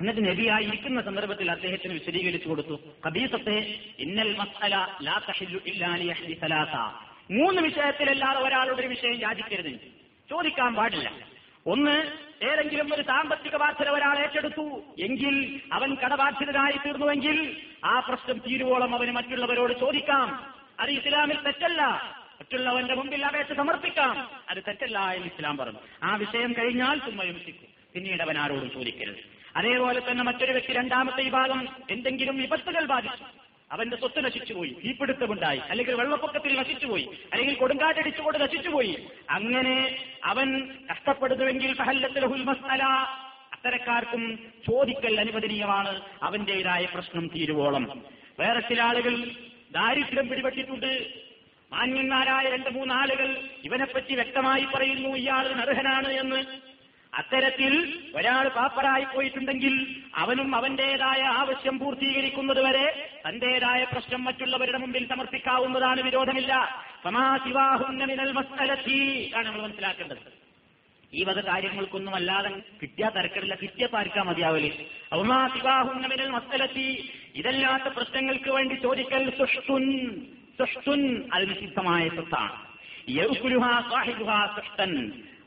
എന്നിട്ട് 0.00 0.20
നബി 0.28 0.66
ഇരിക്കുന്ന 0.66 1.00
സന്ദർഭത്തിൽ 1.02 1.50
അദ്ദേഹത്തിന് 1.50 1.92
വിശദീകരിച്ചു 1.92 2.48
കൊടുത്തു 2.48 2.80
കബീസത്തെ 3.06 3.56
ഇന്നൽ 3.98 4.36
മസ്അല 4.38 4.74
ലാ 5.02 5.16
തഹില്ലു 5.28 5.60
ഇല്ലാ 5.66 5.96
ലിയഹ്ദി 5.96 6.34
സലാസ. 6.40 6.74
മൂന്ന് 7.32 7.62
വിഷയത്തിലല്ലാതെ 7.62 8.40
ഒരാളുടെ 8.40 8.80
ഒരു 8.80 8.88
വിഷയം 8.88 9.18
യാചിക്കരുത്. 9.20 9.72
ചോദിക്കാൻ 10.30 10.74
പാടില്ല. 10.74 11.10
ഒന്ന് 11.66 12.12
ഏതെങ്കിലും 12.44 12.94
ഒരു 12.94 13.02
സാമ്പത്തിക 13.02 13.56
ബാധ്യത 13.56 13.88
ഒരാൾ 13.88 14.18
ഏറ്റെടുത്തു 14.18 14.82
എങ്കിൽ 15.00 15.60
അവൻ 15.72 15.94
കടബാധ്യതനായി 15.94 16.78
തീർന്നുവെങ്കിൽ 16.86 17.56
ആ 17.84 18.00
പ്രശ്നം 18.00 18.38
തീരുവോളം 18.38 18.94
അവന് 18.94 19.10
മറ്റുള്ളവരോട് 19.10 19.80
ചോദിക്കാം. 19.80 20.54
അത് 20.80 20.90
ഇസ്ലാമിൽ 20.90 21.40
തെറ്റല്ല. 21.40 21.82
മറ്റുള്ളവന്റെ 22.40 22.94
മുമ്പിൽ 22.94 23.26
അപേക്ഷ 23.26 23.52
സമർപ്പിക്കാം. 23.52 24.30
അത് 24.50 24.58
തെറ്റല്ല 24.68 24.98
എന്ന് 24.98 25.26
ഇസ്ലാം 25.26 25.56
പറഞ്ഞു. 25.56 25.78
ആ 26.02 26.16
വിഷയം 26.16 26.54
കഴിഞ്ഞാൽ 26.58 26.98
ചുമ്മയുംസിക്കും 26.98 27.68
പിന്നീട് 27.94 28.22
അവൻ 28.22 28.38
ആരോടും 28.38 28.70
ചോദിക്കരുത്. 28.70 29.40
അതേപോലെ 29.56 30.10
തന്നെ 30.10 30.24
മറ്റൊരു 30.24 30.52
വ്യക്തി 30.52 30.72
രണ്ടാമത്തെ 30.72 31.22
വിഭാഗം 31.22 31.68
എന്തെങ്കിലും 31.90 32.36
വിപത്തുകൾ 32.36 32.84
ബാധിച്ചു. 32.84 33.49
അവന്റെ 33.72 33.96
സ്വത്ത് 33.96 34.24
നശിച്ചുപോയി 34.24 34.76
തീപിടുത്തമുണ്ടായി. 34.84 35.58
അല്ലെങ്കിൽ 35.58 35.94
വെള്ളപ്പൊക്കത്തിൽ 35.94 36.58
നശിച്ചുപോയി 36.58 37.08
അല്ലെങ്കിൽ 37.32 37.54
കൊടുങ്കാറ്റടിച്ചുകൊണ്ട് 37.54 38.38
നശിച്ചുപോയി. 38.38 39.08
അങ്ങനെ 39.30 40.04
അവൻ 40.24 40.68
കഷ്ടപ്പെടുന്നുവെങ്കിൽ 40.92 41.76
അത്തരക്കാർക്കും 43.52 44.38
ചോദിക്കൽ 44.68 45.20
അനുവദനീയമാണ്. 45.20 46.02
അവന്റേതായ 46.22 46.88
പ്രശ്നം 46.94 47.30
തീരുവോളം. 47.36 48.04
വേറെ 48.40 48.60
ചില 48.60 48.82
ആളുകൾ 48.82 49.24
ദാരിദ്ര്യം 49.72 50.28
പിടിപെട്ടിട്ടുണ്ട്. 50.28 51.12
മാന്യന്മാരായ 51.72 52.50
രണ്ട് 52.50 52.70
മൂന്നാളുകൾ 52.70 53.42
ഇവനെപ്പറ്റി 53.64 54.14
വ്യക്തമായി 54.14 54.64
പറയുന്നു 54.74 55.08
ഇയാൾ 55.08 55.48
അർഹനാണ് 55.48 56.08
എന്ന്. 56.08 56.69
അത്തരത്തിൽ 57.14 58.02
ഒരാൾ 58.16 58.48
പാപ്പറായി 58.48 59.04
പോയിട്ടുണ്ടെങ്കിൽ 59.04 59.86
അവനും 60.14 60.56
അവന്റേതായ 60.56 61.22
ആവശ്യം 61.22 61.78
പൂർത്തീകരിക്കുന്നതുവരെ 61.78 63.16
തന്റേതായ 63.28 63.84
പ്രശ്നം 63.84 64.24
മറ്റുള്ളവരുടെ 64.24 64.78
മുമ്പിൽ 64.78 65.08
സമർപ്പിക്കാവുന്നതാണ് 65.08 66.00
വിരോധമില്ല. 66.00 66.82
സമാശിവാഹുന്നമിനൽ 67.04 68.32
മസ്തലത്തി 68.32 69.32
ആണ് 69.36 69.46
നമ്മൾ 69.46 69.62
മനസ്സിലാക്കേണ്ടത്. 69.62 70.40
ഈ 71.14 71.24
വക 71.24 71.40
കാര്യങ്ങൾക്കൊന്നും 71.40 72.14
അല്ലാതെ 72.14 72.50
കിട്ടിയ 72.82 73.10
തരക്കടില്ല 73.16 73.54
കിട്ടിയ 73.54 73.86
പാർക്കാൻ 73.86 74.26
മതിയാവില്ലേ 74.26 74.86
ഔമാസിവാഹുന്ന 75.14 76.28
മസ്തലത്തി 76.28 77.10
ഇതല്ലാത്ത 77.34 77.82
പ്രശ്നങ്ങൾക്ക് 77.82 78.50
വേണ്ടി 78.50 78.74
ചോദിക്കൽ 78.74 79.32
സുഷ്ടുൻ. 79.38 79.86
സുഷ്ടുൻ 80.58 81.30
അതിന് 81.32 81.54
സിദ്ധമായ 81.54 82.08
സ്വത്താണ്. 82.08 82.56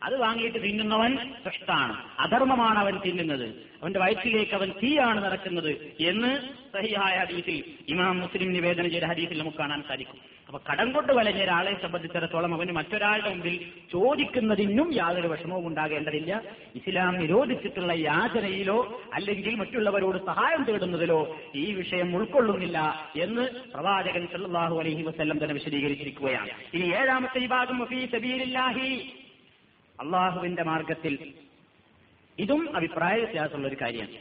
അത് 0.04 0.18
വാങ്ങിയിട്ട് 0.18 0.64
തിന്നുന്നവൻ 0.64 1.18
സൃഷ്ടാണ്. 1.46 2.04
അധർമ്മമാണ് 2.20 2.80
അവൻ 2.80 2.98
തിന്നുന്നത്. 3.06 3.50
അവന്റെ 3.82 4.00
വയറ്റിലേക്ക് 4.00 4.52
അവൻ 4.52 4.72
തീയാണ് 4.84 5.24
നടക്കുന്നത് 5.24 5.72
എന്ന് 6.00 6.40
സഹിയായ 6.74 7.18
ഹദീസിൽ 7.18 7.64
ഇമാം 7.88 8.20
മുസ്ലിം 8.20 8.54
നിവേദനം 8.54 8.92
ചെയ്ത 8.92 9.04
ഹദീസിൽ 9.04 9.40
നമുക്ക് 9.40 9.58
കാണാൻ 9.58 9.84
സാധിക്കും. 9.88 10.34
അപ്പൊ 10.48 10.60
കടം 10.72 10.92
കൊണ്ട് 10.92 11.14
വലഞ്ഞ 11.14 11.44
ഒരാളെ 11.44 11.82
സംബന്ധിച്ചിടത്തോളം 11.82 12.54
അവന് 12.54 12.72
മറ്റൊരാളുടെ 12.72 13.30
മുമ്പിൽ 13.30 13.66
ചോദിക്കുന്നതിനും 13.92 14.94
യാതൊരു 14.94 15.28
വിഷമവും 15.28 15.68
ഉണ്ടാകേണ്ടതില്ല. 15.68 16.42
ഇസ്ലാം 16.76 17.20
നിരോധിച്ചിട്ടുള്ള 17.20 17.94
യാചനയിലോ 17.94 19.02
അല്ലെങ്കിൽ 19.14 19.56
മറ്റുള്ളവരോട് 19.56 20.26
സഹായം 20.26 20.64
തേടുന്നതിലോ 20.64 21.38
ഈ 21.56 21.74
വിഷയം 21.74 22.16
ഉൾക്കൊള്ളുന്നില്ല 22.16 23.10
എന്ന് 23.16 23.48
പ്രവാചകൻ 23.74 24.28
സല്ലാഹു 24.28 24.80
അലഹി 24.80 25.02
വസ്ല്ലം 25.02 25.38
തന്നെ 25.38 25.54
വിശദീകരിച്ചിരിക്കുകയാണ്. 25.54 26.50
ഇനി 26.74 26.86
ഏഴാമത്തെ 26.86 27.40
വിഭാഗം 27.40 27.80
അള്ളാഹുവിന്റെ 30.00 30.64
മാർഗത്തിൽ. 30.64 31.34
ഇതും 32.40 32.76
അഭിപ്രായ 32.76 33.18
വ്യത്യാസമുള്ള 33.18 33.68
ഒരു 33.68 33.78
കാര്യമാണ്. 33.82 34.16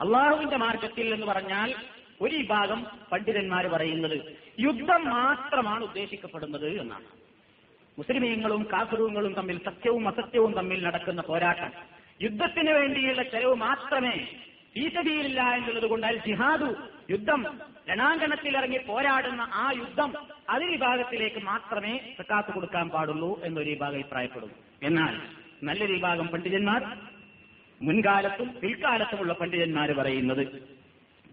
അള്ളാഹുവിന്റെ 0.00 0.56
മാർഗത്തിൽ 0.56 1.14
എന്ന് 1.14 1.26
പറഞ്ഞാൽ 1.26 1.74
ഒരു 2.20 2.36
വിഭാഗം 2.36 2.86
പണ്ഡിതന്മാർ 3.12 3.66
പറയുന്നത് 3.66 4.36
യുദ്ധം 4.60 5.08
മാത്രമാണ് 5.10 5.84
ഉദ്ദേശിക്കപ്പെടുന്നത് 5.84 6.80
എന്നാണ്. 6.80 7.04
മുസ്ലിമീങ്ങളും 7.98 8.68
കാഫിറുകളും 8.72 9.32
തമ്മിൽ 9.32 9.58
സത്യവും 9.64 10.08
അസത്യവും 10.08 10.52
തമ്മിൽ 10.52 10.84
നടക്കുന്ന 10.84 11.22
പോരാട്ടം. 11.22 11.72
യുദ്ധത്തിന് 12.22 12.70
വേണ്ടിയുള്ള 12.70 13.22
ചെലവ് 13.22 13.54
മാത്രമേ 13.54 14.28
ഈസതിയില്ല 14.76 15.42
എന്നുള്ളത് 15.42 15.86
കൊണ്ട് 15.86 16.06
അൽ 16.06 16.16
ജിഹാദു 16.26 16.74
യുദ്ധം 17.10 17.60
രണാങ്കണത്തിൽ 17.88 18.56
ഇറങ്ങി 18.56 18.78
പോരാടുന്ന 18.78 19.40
ആ 19.52 19.70
യുദ്ധം 19.70 20.14
അതിൽ 20.50 20.66
വിഭാഗത്തിലേക്ക് 20.66 21.38
മാത്രമേ 21.38 22.14
സക്കാത്ത് 22.18 22.52
കൊടുക്കാൻ 22.52 22.88
പാടുള്ളൂ 22.88 23.40
എന്നൊരു 23.42 23.70
വിഭാഗം 23.70 23.94
അഭിപ്രായപ്പെടുന്നു. 23.94 24.71
എന്നാൽ 24.82 25.20
നല്ലൊരു 25.62 25.92
വിഭാഗം 25.92 26.26
പണ്ഡിതന്മാർ 26.26 26.98
മുൻകാലത്തും 27.82 28.60
പിൽക്കാലത്തുമുള്ള 28.62 29.32
പണ്ഡിതന്മാർ 29.32 29.92
പറയുന്നത് 29.92 30.46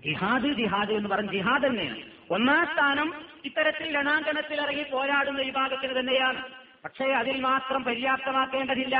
ജിഹാദ് 0.03 0.49
ജിഹാദ് 0.53 0.91
എന്ന് 0.91 1.09
പറഞ്ഞ 1.09 1.31
ജിഹാദ് 1.31 1.65
തന്നെയാണ്. 1.65 2.01
ഒന്നാം 2.31 2.65
സ്ഥാനം 2.65 3.13
ഇത്തരത്തിൽ 3.45 3.95
രണാങ്കണത്തിൽ 3.95 4.61
ഇറങ്ങി 4.61 4.83
പോരാടുന്ന 4.83 5.41
വിഭാഗത്തിന് 5.41 5.99
തന്നെയാണ്. 5.99 6.43
പക്ഷേ 6.83 7.05
അതിൽ 7.05 7.41
മാത്രം 7.41 7.83
പര്യാപ്തമാക്കേണ്ടതില്ല. 7.83 8.97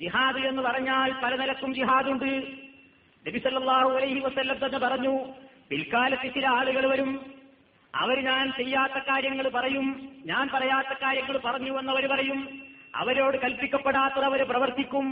ജിഹാദ് 0.00 0.38
എന്ന് 0.38 0.62
പറഞ്ഞാൽ 0.62 1.12
പല 1.22 1.36
നിലക്കും 1.36 1.74
ജിഹാദുണ്ട് 1.74 2.46
നബിസല്ലാഹു 3.26 3.90
അലൈഹി 3.90 4.20
വസല്ലം 4.20 4.66
തന്നെ 4.66 4.78
പറഞ്ഞു 4.78 5.24
പിൽക്കാലത്ത് 5.70 6.34
ചില 6.34 6.46
ആളുകൾ 6.48 6.86
വരും. 6.86 7.34
അവർ 7.94 8.24
ഞാൻ 8.24 8.52
ചെയ്യാത്ത 8.56 8.98
കാര്യങ്ങൾ 8.98 9.48
പറയും. 9.48 9.86
ഞാൻ 10.26 10.48
പറയാത്ത 10.54 10.98
കാര്യങ്ങൾ 11.02 11.38
പറഞ്ഞു 11.38 11.78
എന്നവർ 11.78 12.06
പറയും. 12.06 12.73
അവരോട് 12.94 13.36
കൽപ്പിക്കപ്പെടാത്തത് 13.36 14.24
അവർ 14.24 14.42
പ്രവർത്തിക്കും 14.42 15.06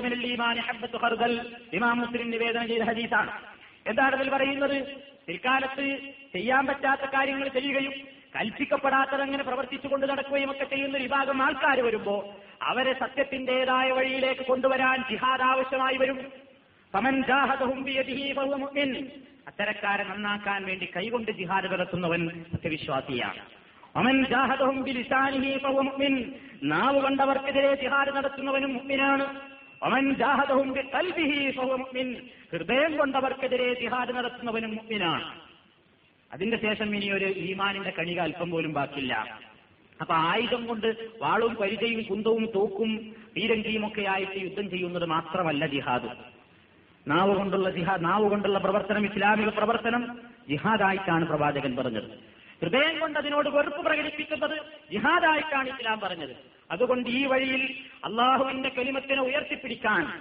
മിനൽ 0.00 0.26
ഈമാനി 0.26 0.60
ഹബ്ബത്തു 0.60 0.98
ഖർദൽ. 1.04 1.52
ഇമാം 1.72 1.98
മുസ്ലിം 1.98 2.30
നിവേദനം 2.30 2.68
ചെയ്ത 2.68 2.82
ഹദീസാണ്. 2.82 3.30
എന്താണ് 3.86 4.14
അതിൽ 4.16 4.30
പറയുന്നത്? 4.30 4.86
പിൽക്കാലത്ത് 5.26 5.98
ചെയ്യാൻ 6.32 6.66
പറ്റാത്ത 6.66 7.00
കാര്യങ്ങൾ 7.00 7.48
ചെയ്യുകയും 7.48 7.92
കൽപ്പിക്കപ്പെടാത്തതങ്ങനെ 8.36 9.42
പ്രവർത്തിച്ചുകൊണ്ട് 9.42 10.06
നടക്കുകയും 10.06 10.50
ഒക്കെ 10.50 10.64
ചെയ്യുന്ന 10.64 10.98
വിഭാഗം 10.98 11.42
ആൾക്കാർ 11.42 11.80
വരുമ്പോ 11.80 12.34
അവരെ 12.62 12.92
സത്യത്തിന്റേതായ 12.92 13.90
വഴിയിലേക്ക് 13.90 14.46
കൊണ്ടുവരാൻ 14.46 15.04
ജിഹാദ് 15.10 15.42
ആവശ്യമായി 15.42 15.96
വരും. 15.96 16.46
അത്തരക്കാരെ 19.48 20.04
നന്നാക്കാൻ 20.04 20.60
വേണ്ടി 20.64 20.86
കൈകൊണ്ട് 20.96 21.30
ജിഹാദ് 21.30 21.68
നടത്തുന്നവൻ 21.72 22.22
സത്യവിശ്വാസിയാണ്. 22.52 23.42
ഫഹുവ 25.64 25.80
മുഅ്മിൻ. 25.88 26.14
നാവ് 26.62 26.98
കണ്ടവർക്കെതിരെ 27.00 27.74
ജിഹാദ് 27.74 28.10
നടത്തുന്നവനും 28.16 28.72
ബിഖൽബിഹി 30.76 31.38
ഫഹുവ 31.50 31.76
മുഅ്മിൻ. 31.76 32.08
ഹൃദയം 32.52 32.92
കൊണ്ടവർക്കെതിരെ 32.96 33.68
ജിഹാദ് 33.74 34.12
നടത്തുന്നവനും 34.16 34.72
മുഅ്മിനാണ്. 34.74 35.26
അതിന്റെ 36.30 36.56
ശേഷം 36.56 36.88
ഇനി 36.96 37.08
ഒരു 37.10 37.28
ഈമാനിന്റെ 37.48 37.92
കണിക 37.98 38.20
അല്പം 38.20 38.50
പോലും 38.50 38.72
ബാക്കില്ല 38.72 39.14
അപ്പൊ 40.00 40.14
ആയുധം 40.14 40.66
കൊണ്ട് 40.66 40.88
വാളും 41.22 41.52
പരിചയും 41.54 42.00
കുന്തവും 42.02 42.46
തോക്കും 42.54 42.90
പീരങ്കിയും 43.36 43.84
ഒക്കെ 43.86 44.02
ആയിട്ട് 44.14 44.38
യുദ്ധം 44.44 44.66
ചെയ്യുന്നത് 44.70 45.06
മാത്രമല്ല 45.06 45.66
ജിഹാദ്. 45.66 46.10
നാവ് 47.08 47.36
കൊണ്ടുള്ള 47.36 47.70
ജിഹാദ് 47.70 48.04
നാവ് 48.04 48.30
കൊണ്ടുള്ള 48.30 48.58
പ്രവർത്തനം 48.58 49.04
ഇസ്ലാമിക 49.06 49.48
പ്രവർത്തനം 49.48 50.18
ജിഹാദായിട്ടാണ് 50.48 51.26
പ്രവാചകൻ 51.26 51.76
പറഞ്ഞത്. 51.76 52.08
ഹൃദയം 52.62 53.00
കൊണ്ട് 53.00 53.18
അതിനോട് 53.18 53.48
വെറുപ്പ് 53.48 53.80
പ്രകടിപ്പിക്കുന്നത് 53.84 54.56
ജിഹാദായിട്ടാണ് 54.92 55.68
ഇസ്ലാം 55.68 56.00
പറഞ്ഞത്. 56.00 56.34
അതുകൊണ്ട് 56.70 57.10
ഈ 57.10 57.26
വഴിയിൽ 57.26 57.74
അള്ളാഹുവിന്റെ 58.04 58.68
കലിമത്തിനെ 58.68 59.22
ഉയർത്തിപ്പിടിക്കാൻ 59.22 60.12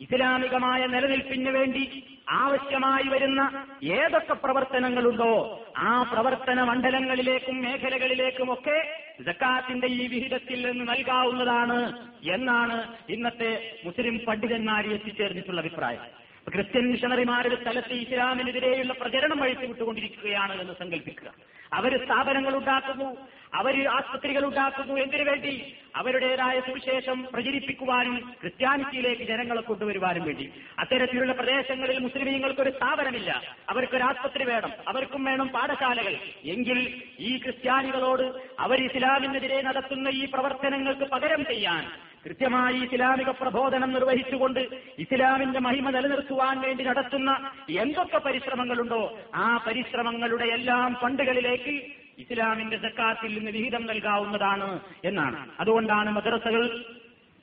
ഇസ്ലാമികമായ 0.00 0.86
നിലനിൽപ്പിന് 0.86 1.50
വേണ്ടി 1.50 2.04
ആവശ്യമായി 2.30 3.08
വരുന്ന 3.08 3.64
ഏതൊക്കെ 3.84 4.34
പ്രവർത്തനങ്ങളുണ്ടോ 4.34 5.32
ആ 5.76 6.02
പ്രവർത്തന 6.02 6.62
മണ്ഡലങ്ങളിലേക്കും 6.62 7.62
മേഖലകളിലേക്കും 7.62 8.52
ഒക്കെ 8.52 8.78
ജക്കാത്തിന്റെ 9.26 9.86
ഈ 9.86 10.06
വിഹിതത്തിൽ 10.06 10.70
നിന്ന് 10.70 10.92
നൽകാവുന്നതാണ് 10.92 12.08
എന്നാണ് 12.28 12.96
ഇന്നത്തെ 13.08 13.80
മുസ്ലിം 13.84 14.18
പണ്ഡിതന്മാരെ 14.28 14.90
എത്തിച്ചേർന്നിട്ടുള്ള 14.90 15.60
അഭിപ്രായം. 15.60 16.17
ക്രിസ്ത്യൻ 16.48 16.90
മിഷണറിമാരുടെ 16.90 17.56
സ്ഥലത്ത് 17.62 17.92
ഇസ്ലാമിനെതിരെയുള്ള 17.92 18.92
പ്രചരണം 18.92 19.38
വഴിച്ചു 19.38 19.66
വിട്ടുകൊണ്ടിരിക്കുകയാണ് 19.66 20.60
എന്ന് 20.60 20.72
സങ്കല്പിക്കുക 20.78 21.32
അവർ 21.72 22.04
സ്ഥാപനങ്ങൾ 22.04 22.56
ഉണ്ടാക്കുന്നു 22.56 23.16
അവർ 23.54 23.88
ആസ്പത്രികൾ 23.88 24.44
ഉണ്ടാക്കുന്നു 24.46 24.94
എന്തിനു 24.94 25.22
വേണ്ടി? 25.22 25.74
അവരുടേതായ 25.96 26.60
സുവിശേഷം 26.60 27.26
പ്രചരിപ്പിക്കുവാനും 27.32 28.34
ക്രിസ്ത്യാനിറ്റിയിലേക്ക് 28.40 29.22
ജനങ്ങളെ 29.22 29.60
കൊണ്ടുവരുവാനും 29.60 30.24
വേണ്ടി. 30.24 30.50
അത്തരത്തിലുള്ള 30.78 31.32
പ്രദേശങ്ങളിൽ 31.32 31.98
മുസ്ലിമീങ്ങൾക്കൊരു 31.98 32.70
സ്ഥാപനമില്ല. 32.70 33.42
അവർക്കൊരു 33.68 34.02
ആസ്പത്രി 34.02 34.44
വേണം 34.44 34.72
അവർക്കും 34.88 35.24
വേണം 35.24 35.48
പാഠശാലകൾ. 35.48 36.16
എങ്കിൽ 36.44 37.02
ഈ 37.20 37.38
ക്രിസ്ത്യാനികളോട് 37.38 38.26
അവർ 38.58 38.84
ഇസ്ലാമിനെതിരെ 38.84 39.62
നടത്തുന്ന 39.62 40.08
ഈ 40.08 40.24
പ്രവർത്തനങ്ങൾക്ക് 40.24 41.04
പകരം 41.04 41.44
ചെയ്യാൻ 41.44 42.07
കൃത്യമായി 42.24 42.76
ഇസ്ലാമിക 42.76 43.30
പ്രബോധനം 43.30 43.92
നിർവഹിച്ചുകൊണ്ട് 43.92 44.60
ഇസ്ലാമിന്റെ 44.98 45.60
മഹിമ 45.60 45.90
നിലനിർത്തുവാൻ 45.90 46.60
വേണ്ടി 46.60 46.84
നടത്തുന്ന 46.84 47.50
എന്തൊക്കെ 47.70 48.18
പരിശ്രമങ്ങളുണ്ടോ 48.18 49.18
ആ 49.34 49.64
പരിശ്രമങ്ങളുടെ 49.66 50.44
എല്ലാം 50.44 50.96
ഫണ്ടുകളിലേക്ക് 51.02 51.74
ഇസ്ലാമിന്റെ 52.18 52.76
സക്കാത്തിൽ 52.76 53.34
നിന്ന് 53.34 53.50
വിഹിതം 53.50 53.86
നൽകാവുന്നതാണ് 53.86 54.80
എന്നാണ്. 55.04 55.50
അതുകൊണ്ടാണ് 55.60 56.10
മദ്രസകൾ 56.10 56.84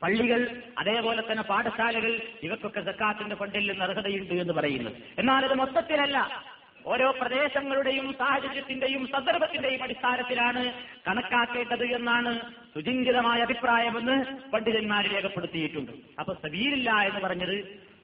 പള്ളികൾ 0.03 0.61
അതേപോലെ 0.77 1.23
തന്നെ 1.31 1.43
പാഠശാലകൾ 1.43 2.21
ഇവക്കൊക്കെ 2.43 2.81
സക്കാത്തിന്റെ 2.81 3.35
ഫണ്ടിൽ 3.35 3.71
നിന്ന് 3.71 3.85
അർഹതയുണ്ട് 3.85 4.33
എന്ന് 4.33 4.53
പറയുന്നത്. 4.53 4.93
എന്നാൽ 5.17 5.45
അത് 5.45 5.53
മൊത്തത്തിലല്ല. 5.53 6.45
ഓരോ 6.86 7.12
പ്രദേശങ്ങളുടെയും 7.12 8.08
സാഹചര്യത്തിന്റെയും 8.13 9.08
സന്ദർഭത്തിന്റെയും 9.08 9.84
അടിസ്ഥാനത്തിലാണ് 9.84 10.74
കണക്കാക്കേണ്ടത് 11.08 11.86
എന്നാണ് 11.95 12.34
സുചിന്തിതമായ 12.74 13.39
അഭിപ്രായമെന്ന് 13.41 14.17
പണ്ഡിതന്മാർ 14.52 15.06
രേഖപ്പെടുത്തിയിട്ടുണ്ട്. 15.13 15.91
അപ്പൊ 16.19 16.34
സബീരില്ല 16.34 16.91
എന്ന് 16.91 17.19
പറഞ്ഞത് 17.19 17.56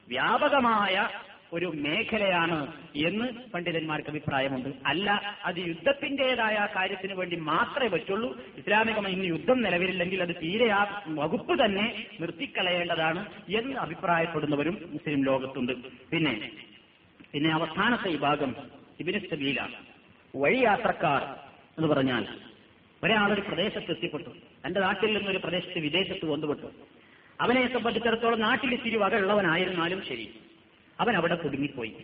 വ്യാപകമായ 0.08 1.08
ഒരു 1.52 1.66
മേഖലയാണ് 1.66 2.58
എന്ന് 2.96 3.26
പണ്ഡിതന്മാർക്ക് 3.54 4.08
അഭിപ്രായമുണ്ട്. 4.08 4.68
അല്ല 4.86 5.08
അത് 5.44 5.58
യുദ്ധത്തിന്റേതായ 5.68 6.68
കാര്യത്തിന് 6.76 7.14
വേണ്ടി 7.14 7.36
മാത്രമേ 7.36 7.88
പറ്റുള്ളൂ. 7.88 8.30
ഇസ്ലാമികമായി 8.58 9.14
ഇന്ന് 9.14 9.24
യുദ്ധം 9.24 9.62
നിലവിലില്ലെങ്കിൽ 9.62 10.22
അത് 10.22 10.34
തീരെ 10.42 10.68
ആ 10.70 10.82
വകുപ്പ് 11.08 11.64
തന്നെ 11.64 11.86
നിർത്തിക്കളയേണ്ടതാണ് 12.20 13.22
എന്ന് 13.60 13.76
അഭിപ്രായപ്പെടുന്നവരും 13.76 14.78
മുസ്ലിം 14.92 15.24
ലോകത്തുണ്ട്. 15.30 15.72
പിന്നെ 16.12 16.34
പിന്നെ 17.32 17.50
അവസാനത്തെ 17.50 18.08
വിഭാഗം 18.08 18.56
ഇബിന് 19.00 19.30
സബീല 19.30 19.68
വഴിയാത്രക്കാർ 20.36 21.22
എന്ന് 21.78 21.88
പറഞ്ഞാൽ 21.88 22.26
ഒരാളൊരു 23.04 23.40
പ്രദേശത്ത് 23.40 23.90
എത്തിപ്പെട്ടു. 23.90 24.30
തന്റെ 24.66 24.80
നാട്ടിൽ 24.80 25.16
നിന്നൊരു 25.16 25.38
പ്രദേശത്ത് 25.38 25.78
വിദേശത്ത് 25.78 26.26
കൊണ്ടുപെട്ടു. 26.26 26.66
അവനെ 27.40 27.72
സംബന്ധിച്ചിടത്തോളം 27.72 28.40
നാട്ടിൽ 28.40 28.74
ഇത്തിരി 28.74 28.96
വകയുള്ളവനായിരുന്നാലും 28.96 30.02
ശരി. 30.08 30.34
അവൻ 31.00 31.16
അവിടെ 31.16 31.34
കുടുങ്ങിപ്പോയി. 31.34 31.96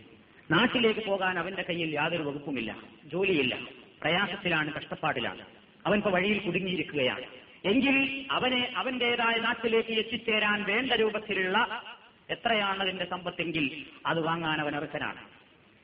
നാട്ടിലേക്ക് 0.51 1.05
പോകാൻ 1.05 1.39
അവന്റെ 1.39 1.61
കയ്യിൽ 1.61 1.95
യാതൊരു 1.95 2.23
വകുപ്പുമില്ല 2.23 2.75
ജോലിയില്ല 3.05 3.57
പ്രയാസത്തിലാണ് 4.01 4.73
കഷ്ടപ്പാടിലാണ്. 4.73 5.45
അവൻ 5.85 5.97
ഇപ്പൊ 5.97 6.11
വഴിയിൽ 6.11 6.39
കുടുങ്ങിയിരിക്കുകയാണ്. 6.39 7.25
എങ്കിൽ 7.65 8.25
അവനെ 8.31 8.73
അവന്റേതായ 8.75 9.37
നാട്ടിലേക്ക് 9.37 9.89
എത്തിച്ചേരാൻ 9.89 10.63
വേണ്ട 10.63 10.91
രൂപത്തിലുള്ള 10.91 11.83
എത്രയാണ് 12.29 12.81
അതിന്റെ 12.81 13.05
സമ്പത്തെങ്കിൽ 13.05 13.85
അത് 14.05 14.19
വാങ്ങാൻ 14.19 14.61
അവൻ 14.61 14.75
അർഹനാണ്. 14.75 15.21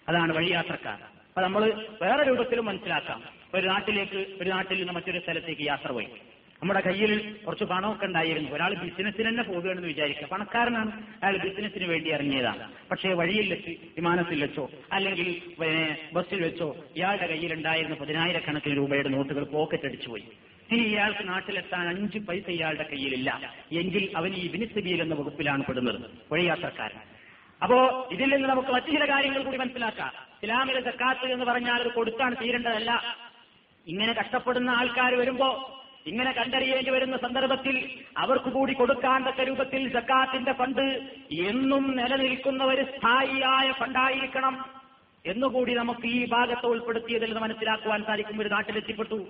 അതാണ് 0.10 0.34
വഴിയാത്രക്കാർ. 0.34 1.00
അപ്പൊ 1.02 1.42
നമ്മൾ 1.42 1.88
വേറെ 2.02 2.24
രൂപത്തിലും 2.24 2.66
മനസ്സിലാക്കാം. 2.66 3.24
ഒരു 3.54 3.68
നാട്ടിലേക്ക് 3.68 4.26
ഒരു 4.42 4.50
നാട്ടിൽ 4.50 4.78
നിന്ന് 4.78 4.94
മറ്റൊരു 4.94 5.20
സ്ഥലത്തേക്ക് 5.20 5.62
യാത്ര 5.62 5.92
പോയി. 5.92 6.08
നമ്മുടെ 6.62 6.80
കയ്യിൽ 6.80 7.34
കുറച്ച് 7.48 7.64
പണമൊക്കെ 7.64 8.06
ഉണ്ടായിരുന്നു. 8.06 8.50
ഒരാൾ 8.52 8.74
ബിസിനസ്സിന് 8.74 9.30
തന്നെ 9.30 9.44
പോകുകയാണെന്ന് 9.44 9.88
വിചാരിക്കുക. 9.88 10.28
പണക്കാരനാണ്. 10.28 11.04
അയാൾ 11.24 11.38
ബിസിനസ്സിന് 11.38 11.86
വേണ്ടി 11.86 12.10
ഇറങ്ങിയതാണ്. 12.10 12.72
പക്ഷേ 12.92 13.14
വഴിയിൽ 13.14 13.54
വെച്ച് 13.54 13.70
വിമാനത്തിൽ 13.70 14.42
വെച്ചോ 14.42 14.70
അല്ലെങ്കിൽ 14.92 15.42
ബസ്സിൽ 16.14 16.44
വെച്ചോ 16.44 16.76
ഇയാളുടെ 16.96 17.28
കയ്യിൽ 17.28 17.54
ഉണ്ടായിരുന്ന 17.54 17.96
പതിനായിരക്കണക്കിന് 17.96 18.78
രൂപയുടെ 18.78 19.10
നോട്ടുകൾ 19.10 19.44
പോക്കറ്റ് 19.44 19.86
അടിച്ചു 19.86 20.10
പോയി 20.10 20.24
ഇനി 20.72 20.82
ഇയാൾക്ക് 20.82 21.28
നാട്ടിലെത്താൻ 21.28 21.88
അഞ്ച് 21.88 22.20
പൈസ 22.20 22.50
ഇയാളുടെ 22.50 22.84
കയ്യിലില്ല. 22.84 23.54
എങ്കിൽ 23.72 24.14
അവൻ 24.16 24.34
ഈ 24.34 24.52
ബിനിസബിയിൽ 24.52 25.02
എന്ന 25.02 25.16
വകുപ്പിലാണ് 25.16 25.64
പെടുന്നത്. 25.66 26.12
വഴിയാത്രക്കാരൻ 26.32 27.00
അപ്പോ 27.64 28.10
ഇതിൽ 28.12 28.30
നിന്ന് 28.36 28.50
നമുക്ക് 28.50 28.70
മറ്റു 28.70 28.88
ചില 28.88 29.10
കാര്യങ്ങൾ 29.10 29.44
കൂടി 29.44 29.58
മനസ്സിലാക്കാം. 29.58 30.12
ഇസ്ലാമിലെ 30.44 30.82
സക്കാത്ത് 30.82 31.32
എന്ന് 31.32 31.46
പറഞ്ഞാൽ 31.46 31.82
അത് 31.82 31.92
കൊടുക്കാൻ 31.94 32.34
തീരേണ്ടതല്ല. 32.34 33.18
ഇങ്ങനെ 33.88 34.14
കഷ്ടപ്പെടുന്ന 34.14 34.70
ആൾക്കാർ 34.70 35.16
വരുമ്പോ 35.16 35.72
ഇങ്ങനെ 36.08 36.32
കണ്ടറിയേണ്ടി 36.32 36.92
വരുന്ന 36.92 37.18
സന്ദർഭത്തിൽ 37.18 38.00
അവർക്ക് 38.18 38.46
കൂടി 38.46 38.74
കൊടുക്കാൻ 38.74 39.48
രൂപത്തിൽ 39.48 39.94
സക്കാത്തിന്റെ 39.94 40.52
ഫണ്ട് 40.52 41.10
എന്നും 41.32 41.96
നിലനിൽക്കുന്ന 41.98 42.64
ഒരു 42.64 42.84
സ്ഥായിയായ 42.84 43.72
ഫണ്ടായിരിക്കണം 43.72 44.66
എന്നുകൂടി 45.26 45.74
നമുക്ക് 45.74 46.08
ഈ 46.08 46.28
ഭാഗത്ത് 46.30 46.66
ഉൾപ്പെടുത്തിയതിൽ 46.66 47.26
നിന്ന് 47.26 47.42
മനസ്സിലാക്കുവാൻ 47.42 48.04
സാധിക്കും 48.04 48.42
ഒരു 48.42 48.50
നാട്ടിലെത്തിപ്പെട്ടു. 48.50 49.28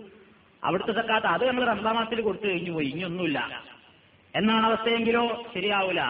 അവിടുത്തെ 0.66 0.92
സക്കാത്ത് 0.92 1.28
അത് 1.28 1.48
നമ്മൾ 1.48 1.66
റംസാൻ 1.66 2.22
കൊടുത്തു 2.22 2.46
കഴിഞ്ഞു 2.46 2.72
പോയി. 2.72 2.86
ഇനിയൊന്നുമില്ല 2.86 3.64
എന്നാണ് 4.36 4.66
അവസ്ഥയെങ്കിലോ 4.66 5.44
ശരിയാവൂല. 5.56 6.02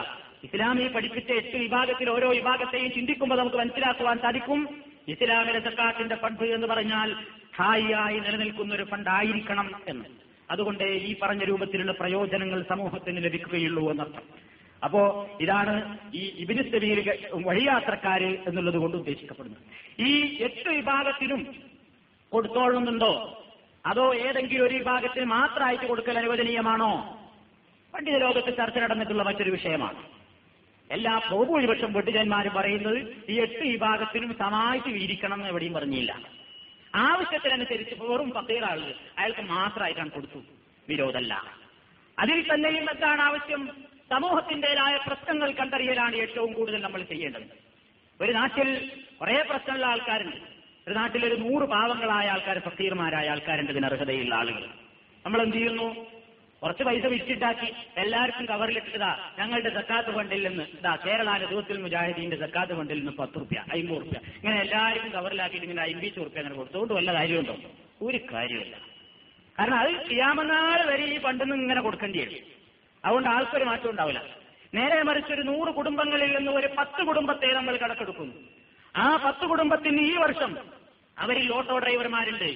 ഇസ്ലാമി 0.44 0.88
പഠിപ്പിച്ച 0.88 1.32
എട്ട് 1.32 1.58
വിഭാഗത്തിൽ 1.58 2.10
ഓരോ 2.10 2.30
വിഭാഗത്തെയും 2.30 2.92
ചിന്തിക്കുമ്പോൾ 2.92 3.36
നമുക്ക് 3.36 3.56
മനസ്സിലാക്കുവാൻ 3.56 4.18
സാധിക്കും. 4.18 4.84
ഇസ്ലാമിലെ 5.08 5.60
സക്കാത്തിന്റെ 5.60 6.16
ഫണ്ട് 6.16 6.44
എന്ന് 6.44 6.68
പറഞ്ഞാൽ 6.68 7.14
സ്ഥായിയായി 7.14 8.20
നിലനിൽക്കുന്ന 8.20 8.76
ഒരു 8.76 8.84
ഫണ്ടായിരിക്കണം 8.84 9.72
എന്ന്. 9.88 10.06
അതുകൊണ്ട് 10.52 10.84
ഈ 10.84 11.16
പറഞ്ഞ 11.22 11.44
രൂപത്തിലുള്ള 11.44 11.92
പ്രയോജനങ്ങൾ 11.92 12.66
സമൂഹത്തിന് 12.70 13.24
ലഭിക്കുകയുള്ളൂ 13.24 13.92
എന്നർത്ഥം. 13.92 14.22
അപ്പോ 14.84 15.28
ഇതാണ് 15.42 15.98
ഈ 16.16 16.36
ഇബിന് 16.38 16.64
വഴിയാത്രക്കാര് 17.34 18.38
എന്നുള്ളത് 18.48 18.78
കൊണ്ട് 18.78 18.98
ഉദ്ദേശിക്കപ്പെടുന്നത്. 18.98 19.62
ഈ 20.02 20.44
എട്ട് 20.44 20.70
വിഭാഗത്തിനും 20.70 21.48
കൊടുത്തോളുന്നുണ്ടോ? 22.30 23.42
അതോ 23.86 24.16
ഏതെങ്കിലും 24.16 24.66
ഒരു 24.66 24.76
വിഭാഗത്തിന് 24.76 25.26
മാത്രമായിട്ട് 25.26 25.86
കൊടുക്കൽ 25.86 26.18
അനുവദനീയമാണോ? 26.18 27.22
പണ്ഡിത 27.94 28.18
ലോകത്ത് 28.18 28.58
ചർച്ച 28.58 28.78
നടന്നിട്ടുള്ള 28.78 29.24
മറ്റൊരു 29.24 29.52
വിഷയമാണ്. 29.52 30.04
എല്ലാ 30.92 31.18
ബഹുഭൂരിപക്ഷം 31.18 31.94
വെട്ടുജന്മാരും 31.94 32.54
പറയുന്നത് 32.54 33.16
ഈ 33.30 33.42
എട്ട് 33.42 33.60
വിഭാഗത്തിനും 33.60 34.38
സമായിട്ട് 34.38 34.88
വീരിക്കണം 34.88 35.34
എന്ന് 35.34 35.48
എവിടെയും 35.48 35.74
പറഞ്ഞില്ല. 35.74 36.20
ആവശ്യത്തിനനുസരിച്ച് 36.96 37.96
വെറും 38.00 38.30
പത്തേറാളുകൾ 38.30 38.94
അയാൾക്ക് 39.18 39.42
മാത്രമായിട്ടാണ് 39.42 40.12
കൊടുത്തു. 40.12 40.40
വിരോധമല്ല. 40.90 41.44
അതിൽ 42.20 42.54
തന്നെയും 42.54 42.92
എന്താണ് 42.92 43.22
ആവശ്യം? 43.22 43.70
സമൂഹത്തിന്റേതായ 44.10 45.00
പ്രശ്നങ്ങൾ 45.08 45.52
കണ്ടറിയലാണ് 45.52 46.16
ഏറ്റവും 46.16 46.54
കൂടുതൽ 46.54 46.82
നമ്മൾ 46.82 47.04
ചെയ്യേണ്ടത്. 47.04 47.66
ഒരു 48.22 48.32
നാട്ടിൽ 48.32 48.92
കുറെ 49.22 49.46
പ്രശ്നമുള്ള 49.50 49.86
ആൾക്കാരുണ്ട്. 49.86 50.55
ഒരു 50.88 50.94
നാട്ടിലൊരു 50.94 51.36
നൂറ് 51.36 51.64
പാവങ്ങളായ 51.64 52.28
ആൾക്കാർ 52.30 52.60
ഫക്കീർമാരായ 52.60 53.30
ആൾക്കാരുണ്ട് 53.30 53.72
ഇതിന് 53.72 53.86
അർഹതയുള്ള 53.86 54.36
ആളുകൾ. 54.36 54.66
നമ്മൾ 55.26 55.42
എന്ത് 55.42 55.56
ചെയ്യുന്നു? 55.56 56.06
കുറച്ച് 56.64 56.84
പൈസ 56.84 57.06
വിറ്റിട്ടാക്കി 57.06 57.74
എല്ലാവർക്കും 57.98 58.46
കവറിലിട്ടതാ 58.46 59.18
ഞങ്ങളുടെ 59.40 59.70
സക്കാത്ത് 59.70 60.16
ഫണ്ടിൽ 60.16 60.48
നിന്ന്. 60.48 60.64
ഇതാ 60.64 60.96
കേരള 60.96 61.30
അനുഭവത്തിൽ 61.30 61.78
മുജാഹിദീന്റെ 61.78 62.36
സക്കാത്ത് 62.36 62.74
ഫണ്ടിൽ 62.74 62.98
നിന്ന് 62.98 63.12
പത്ത് 63.12 63.42
റുപ്യ 63.42 63.58
അമ്പത് 63.58 64.02
റുപ്യ. 64.02 64.20
ഇങ്ങനെ 64.38 64.62
എല്ലാവർക്കും 64.62 65.12
കവറിലാക്കിയിട്ട് 65.12 65.68
ഇങ്ങനെ 65.68 65.94
അമ്പീസ് 65.94 66.18
റുപ്യ 66.18 66.38
അങ്ങനെ 66.38 66.56
കൊടുത്തുകൊണ്ട് 66.56 66.94
വല്ല 66.94 67.14
കാര്യമുണ്ടോ? 67.14 67.56
ഒരു 68.02 68.20
കാര്യമില്ല 68.34 68.76
കാരണം 69.60 69.78
അത് 69.78 70.08
ചെയ്യാമെന്നാൾ 70.08 70.86
വരെ 70.86 71.04
ഈ 71.04 71.20
ഫണ്ടിൽ 71.20 71.46
നിന്ന് 71.46 71.64
ഇങ്ങനെ 71.64 71.82
കൊടുക്കേണ്ടി 71.82 72.20
വരും. 72.20 72.46
അതുകൊണ്ട് 73.06 73.30
ആൾക്കൊരു 73.30 73.64
മാറ്റം 73.64 73.90
ഉണ്ടാവില്ല. 73.90 74.22
നേരെ 74.74 75.04
മറിച്ച് 75.04 75.34
ഒരു 75.34 75.42
നൂറ് 75.42 75.74
കുടുംബങ്ങളിൽ 75.74 76.38
നിന്ന് 76.38 76.52
ഒരു 76.52 76.70
പത്ത് 76.78 77.04
കുടുംബത്തെ 77.04 77.54
നമ്മൾ 77.54 77.78
കണക്കെടുക്കുന്നു. 77.78 78.34
ആ 78.96 79.18
പത്ത് 79.26 79.46
കുടുംബത്തിന് 79.46 80.02
ഈ 80.02 80.18
വർഷം 80.18 80.75
അവരിൽ 81.18 81.54
ഓട്ടോ 81.54 81.78
ഡ്രൈവർമാരുണ്ട്. 81.80 82.50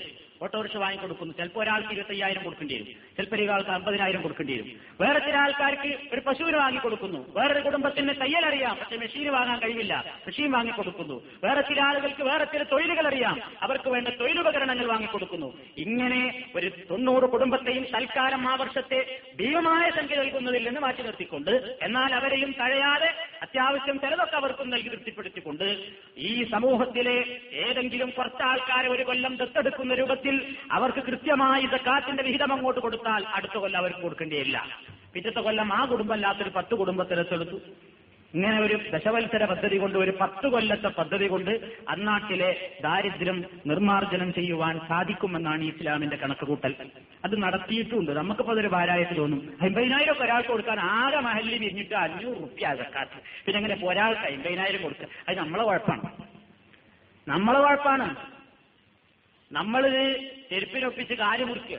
ഓട്ടോറിക്ഷ 0.43 0.77
വാങ്ങിക്കൊടുക്കുന്നു. 0.77 1.33
ചിലപ്പോൾ 1.33 1.63
ഒരാൾക്ക് 1.63 1.89
ഇരുപത്തയ്യായിരം 1.89 2.43
കൊടുക്കേണ്ടി 2.43 2.75
വരും. 2.75 2.85
ചിലപ്പോൾ 3.17 3.41
ഒരാൾക്ക് 3.41 3.69
അമ്പതിനായിരം 3.69 4.21
കൊടുക്കേണ്ടി 4.21 4.53
വരും. 4.53 4.67
വേറെ 5.01 5.19
ചില 5.19 5.35
ആൾക്കാർക്ക് 5.37 5.89
ഒരു 6.13 6.21
പശുവിന് 6.27 6.57
വാങ്ങിക്കൊടുക്കുന്നു. 6.57 7.25
വേറൊരു 7.37 7.59
കുടുംബത്തിന് 7.59 8.13
തയ്യൽ 8.21 8.45
അറിയാം 8.45 8.77
പക്ഷെ 8.77 8.97
മെഷീൻ 8.97 9.31
വാങ്ങാൻ 9.31 9.59
കഴിയില്ല 9.59 10.05
മെഷീൻ 10.27 10.51
വാങ്ങിക്കൊടുക്കുന്നു. 10.51 11.21
വേറെ 11.43 11.61
ചില 11.61 11.81
ആളുകൾക്ക് 11.81 12.23
വേറെ 12.23 12.43
ചില 12.43 12.63
തൊഴിലുകൾ 12.63 13.07
അറിയാം 13.07 13.41
അവർക്ക് 13.61 13.89
വേണ്ട 13.89 14.07
തൊഴിലുപകരണങ്ങൾ 14.07 14.85
വാങ്ങിക്കൊടുക്കുന്നു. 14.85 15.57
ഇങ്ങനെ 15.77 16.43
ഒരു 16.55 16.71
തൊണ്ണൂറ് 16.91 17.23
കുടുംബത്തെയും 17.23 17.85
തൽക്കാലം 17.95 18.47
ആ 18.47 18.55
വർഷത്തെ 18.55 19.19
ഭീമമായ 19.39 19.89
സംഖ്യ 19.89 20.15
നൽകുന്നതിൽ 20.15 20.65
നിന്ന് 20.65 20.81
മാറ്റി 20.81 21.03
നിർത്തിക്കൊണ്ട് 21.03 21.77
എന്നാൽ 21.81 22.13
അവരെയും 22.13 22.51
തഴയാതെ 22.51 23.11
അത്യാവശ്യം 23.41 23.99
ചിലതൊക്കെ 23.99 24.35
അവർക്കും 24.35 24.69
നൽകി 24.69 24.89
തൃപ്തിപ്പെടുത്തിക്കൊണ്ട് 24.89 25.77
ഈ 26.17 26.43
സമൂഹത്തിലെ 26.51 27.17
ഏതെങ്കിലും 27.53 28.09
കുറച്ച് 28.09 28.43
ആൾക്കാരെ 28.43 28.89
ഒരു 28.89 29.03
കൊല്ലം 29.03 29.35
ദത്തെടുക്കുന്ന 29.35 29.93
രൂപത്തിൽ 29.93 30.28
അവർക്ക് 30.71 31.01
കൃത്യമായി 31.03 31.65
സക്കാത്തിന്റെ 31.65 32.23
വിഹിതം 32.23 32.53
അങ്ങോട്ട് 32.53 32.79
കൊടുത്താൽ 32.79 33.25
അടുത്ത 33.33 33.57
കൊല്ലം 33.57 33.79
അവർക്ക് 33.79 33.99
കൊടുക്കേണ്ടിയില്ല. 33.99 34.57
പിറ്റത്തെ 35.13 35.41
കൊല്ലം 35.41 35.73
ആ 35.73 35.79
കുടുംബം 35.79 35.97
കുടുംബമല്ലാത്തൊരു 35.99 36.51
പത്ത് 36.55 36.75
കുടുംബത്തെ 36.75 37.15
ദത്തെടുത്തു 37.15 37.57
ഇങ്ങനെ 38.33 38.57
ഒരു 38.61 38.75
ദശവത്സര 38.93 39.45
പദ്ധതി 39.45 39.77
കൊണ്ട് 39.77 39.97
ഒരു 39.97 40.11
പത്ത് 40.21 40.47
കൊല്ലത്തെ 40.47 40.87
പദ്ധതി 40.87 41.27
കൊണ്ട് 41.27 41.51
അന്നാട്ടിലെ 41.89 42.49
ദാരിദ്ര്യം 42.83 43.45
നിർമ്മാർജനം 43.65 44.33
ചെയ്യുവാൻ 44.33 44.79
സാധിക്കുമെന്നാണ് 44.87 45.63
ഇസ്ലാമിന്റെ 45.63 46.15
കണക്കുകൂട്ടൽ. 46.15 46.75
അത് 47.25 47.35
നടത്തിയിട്ടുണ്ട്. 47.43 48.11
നമുക്കിപ്പോ 48.11 48.53
അതൊരു 48.53 48.67
ഭാരായിട്ട് 48.67 49.17
തോന്നും. 49.17 49.41
അമ്പതിനായിരം 49.61 50.11
ഒക്കെ 50.11 50.23
ഒരാൾക്ക് 50.23 50.49
കൊടുക്കാൻ 50.49 50.79
ആകെ 50.79 51.19
മഹലിൽ 51.19 51.59
വിരിഞ്ഞിട്ട് 51.59 51.95
അഞ്ഞൂറ് 51.95 52.37
റുപ്യ 52.41 52.75
സക്കാത്ത് 52.83 53.19
പിന്നെ 53.45 53.57
അങ്ങനെ 53.57 53.77
ഒരാൾക്ക് 53.87 54.21
അമ്പതിനായിരം 54.21 54.81
കൊടുക്കുക 54.83 55.07
അത് 55.29 55.37
നമ്മളെ 55.37 55.63
കുഴപ്പമാണ്. 55.63 56.07
നമ്മളെ 57.27 57.59
കുഴപ്പമാണ്. 57.59 58.38
നമ്മളിത് 59.51 60.31
ചെരുപ്പിനൊപ്പിച്ച് 60.49 61.13
കാൽ 61.13 61.43
മുറിക്കുക. 61.43 61.77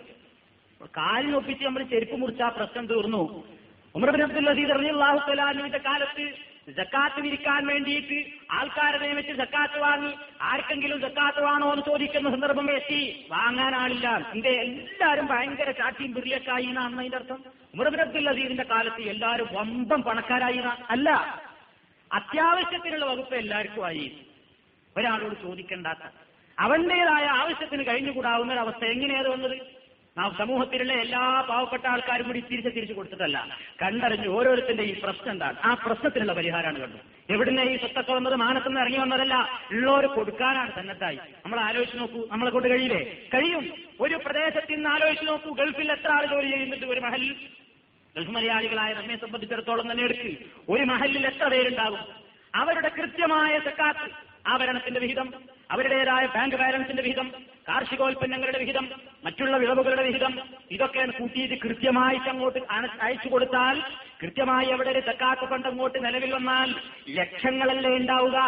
കാലിനൊപ്പിച്ച് 0.87 1.64
നമ്മൾ 1.64 1.83
ചെരുപ്പ് 1.83 2.16
മുറിച്ച 2.16 2.42
ആ 2.42 2.48
പ്രശ്നം 2.48 2.87
തീർന്നു. 2.87 3.44
ഉമർബിൻ 3.94 4.22
അബ്ദുൽ 4.22 4.50
അസീദ് 4.50 4.70
റളിയല്ലാഹു 4.70 5.30
കാലത്ത് 5.78 6.33
ജക്കാത്ത് 6.70 7.20
വിരിക്കാൻ 7.20 7.66
വേണ്ടിയിട്ട് 7.66 8.30
ആൾക്കാരെ 8.50 8.98
നിയമിച്ച് 8.98 9.33
ജക്കാത്ത് 9.33 9.78
വാങ്ങി 9.78 10.14
ആർക്കെങ്കിലും 10.42 11.00
ജക്കാത്ത് 11.00 11.44
വേണോ 11.44 11.72
എന്ന് 11.72 11.85
ചോദിക്കുന്ന 11.87 12.30
സന്ദർഭം 12.30 12.70
എത്തി. 12.70 13.26
വാങ്ങാൻ 13.30 13.74
ആളില്ല. 13.74 14.30
എന്റെ 14.35 14.48
എല്ലാവരും 14.48 15.26
ഭയങ്കര 15.26 15.70
ചാട്ടിയും 15.70 16.14
ബിറിയൊക്കായി 16.14 16.64
എന്നാണ് 16.64 16.98
അതിന്റെ 16.98 17.16
അർത്ഥം. 17.16 17.44
ഉമർബിൻ 17.74 18.00
അബ്ദുൽ 18.00 18.28
അസീദിന്റെ 18.28 18.62
കാലത്ത് 18.62 19.00
എല്ലാവരും 19.00 19.48
വമ്പം 19.52 20.02
പണക്കാരായി 20.02 20.61
അല്ല. 20.90 21.11
അത്യാവശ്യത്തിനുള്ള 22.12 23.04
വകുപ്പ് 23.04 23.35
എല്ലാവർക്കും 23.35 23.87
ആയി. 23.87 24.12
ഒരാളോട് 24.96 25.35
ചോദിക്കേണ്ടാത്ത 25.42 26.29
അവന്റേതായ 26.60 27.24
ആവശ്യത്തിന് 27.24 27.86
കഴിഞ്ഞുകൂടാവുന്ന 27.86 28.52
ഒരു 28.52 28.60
അവസ്ഥ 28.60 28.84
എങ്ങനെയാണ് 28.84 29.28
വന്നത്? 29.28 29.56
നാം 30.18 30.34
സമൂഹത്തിലുള്ള 30.38 30.92
എല്ലാ 30.92 31.46
പാവപ്പെട്ട 31.48 31.86
ആൾക്കാരും 31.86 32.26
കൂടി 32.26 32.40
തിരിച്ച് 32.40 32.70
തിരിച്ചു 32.76 32.94
കൊടുത്തിട്ടല്ല 32.94 33.58
കണ്ടറിഞ്ഞ് 33.82 34.28
ഓരോരുത്തരുടെ 34.28 34.82
ഈ 34.82 35.00
പ്രശ്നം 35.00 35.30
എന്താണ്? 35.32 35.58
ആ 35.64 35.74
പ്രശ്നത്തിനുള്ള 35.74 36.32
പരിഹാരമാണ് 36.32 36.78
കണ്ടു. 36.80 37.32
എവിടുന്ന് 37.32 37.62
ഈ 37.62 37.76
സ്വത്തൊക്കെ 37.76 38.12
വന്നത്? 38.12 38.34
മാനത്തുനിന്ന് 38.34 38.80
ഇറങ്ങി 38.80 38.98
വന്നതല്ല 38.98 39.62
ഉള്ളവർ 39.70 40.06
കൊടുക്കാനാണ് 40.06 40.72
തന്നത്തായി. 40.80 41.16
നമ്മൾ 41.16 41.60
ആലോചിച്ച് 41.60 41.98
നോക്കൂ 41.98 42.28
നമ്മളെ 42.30 42.50
കൊണ്ട് 42.50 42.68
കഴിയില്ലേ? 42.68 43.02
കഴിയും. 43.34 43.64
ഒരു 44.00 44.14
പ്രദേശത്തിൽ 44.14 44.74
നിന്ന് 44.74 44.90
ആലോചിച്ച് 44.90 45.26
നോക്കൂ 45.28 45.50
ഗൾഫിൽ 45.54 45.92
എത്ര 45.92 46.10
ആൾ 46.12 46.26
ജോലി 46.26 46.50
ചെയ്യുന്നുണ്ട്? 46.50 46.86
ഒരു 46.86 47.00
മഹലിൽ 47.00 47.34
ഗൾഫ് 48.16 48.30
മലയാളികളായ 48.30 48.94
നമ്മെ 48.94 49.16
സംബന്ധിച്ചിടത്തോളം 49.16 49.92
തന്നെ 49.92 50.04
എടുക്ക്. 50.04 50.36
ഒരു 50.68 50.84
മഹലിൽ 50.84 51.26
എത്ര 51.26 51.48
പേരുണ്ടാകും? 51.48 52.02
അവരുടെ 52.54 52.88
കൃത്യമായ 52.88 53.58
സക്കാത്ത് 53.58 54.10
ആഭരണത്തിന്റെ 54.48 55.00
വിഹിതം 55.00 55.59
അവരുടേതായ 55.70 56.26
ബാങ്ക് 56.26 56.56
ബാലൻസിന്റെ 56.56 57.02
വിഹിതം 57.02 57.28
കാർഷികോൽപ്പന്നങ്ങളുടെ 57.68 58.59
വിഹിതം 58.59 58.87
മറ്റുള്ള 59.24 59.56
വിളവുകളുടെ 59.56 60.02
വിഹിതം 60.02 60.33
ഇതൊക്കെ 60.70 61.06
കൂട്ടിയിട്ട് 61.18 61.56
കൃത്യമായിട്ട് 61.64 62.28
അങ്ങോട്ട് 62.28 62.61
അയച്ചു 63.00 63.28
കൊടുത്താൽ 63.28 63.76
കൃത്യമായി 64.20 64.68
അവിടെ 64.70 64.90
ഒരു 64.90 65.00
തെക്കാത്ത 65.00 65.44
ഫണ്ട് 65.50 65.68
അങ്ങോട്ട് 65.68 65.98
നിലവിൽ 66.04 66.33
വന്നാൽ 66.35 66.68
ലക്ഷങ്ങളല്ലേ 67.18 67.96
ഉണ്ടാവുക? 67.96 68.38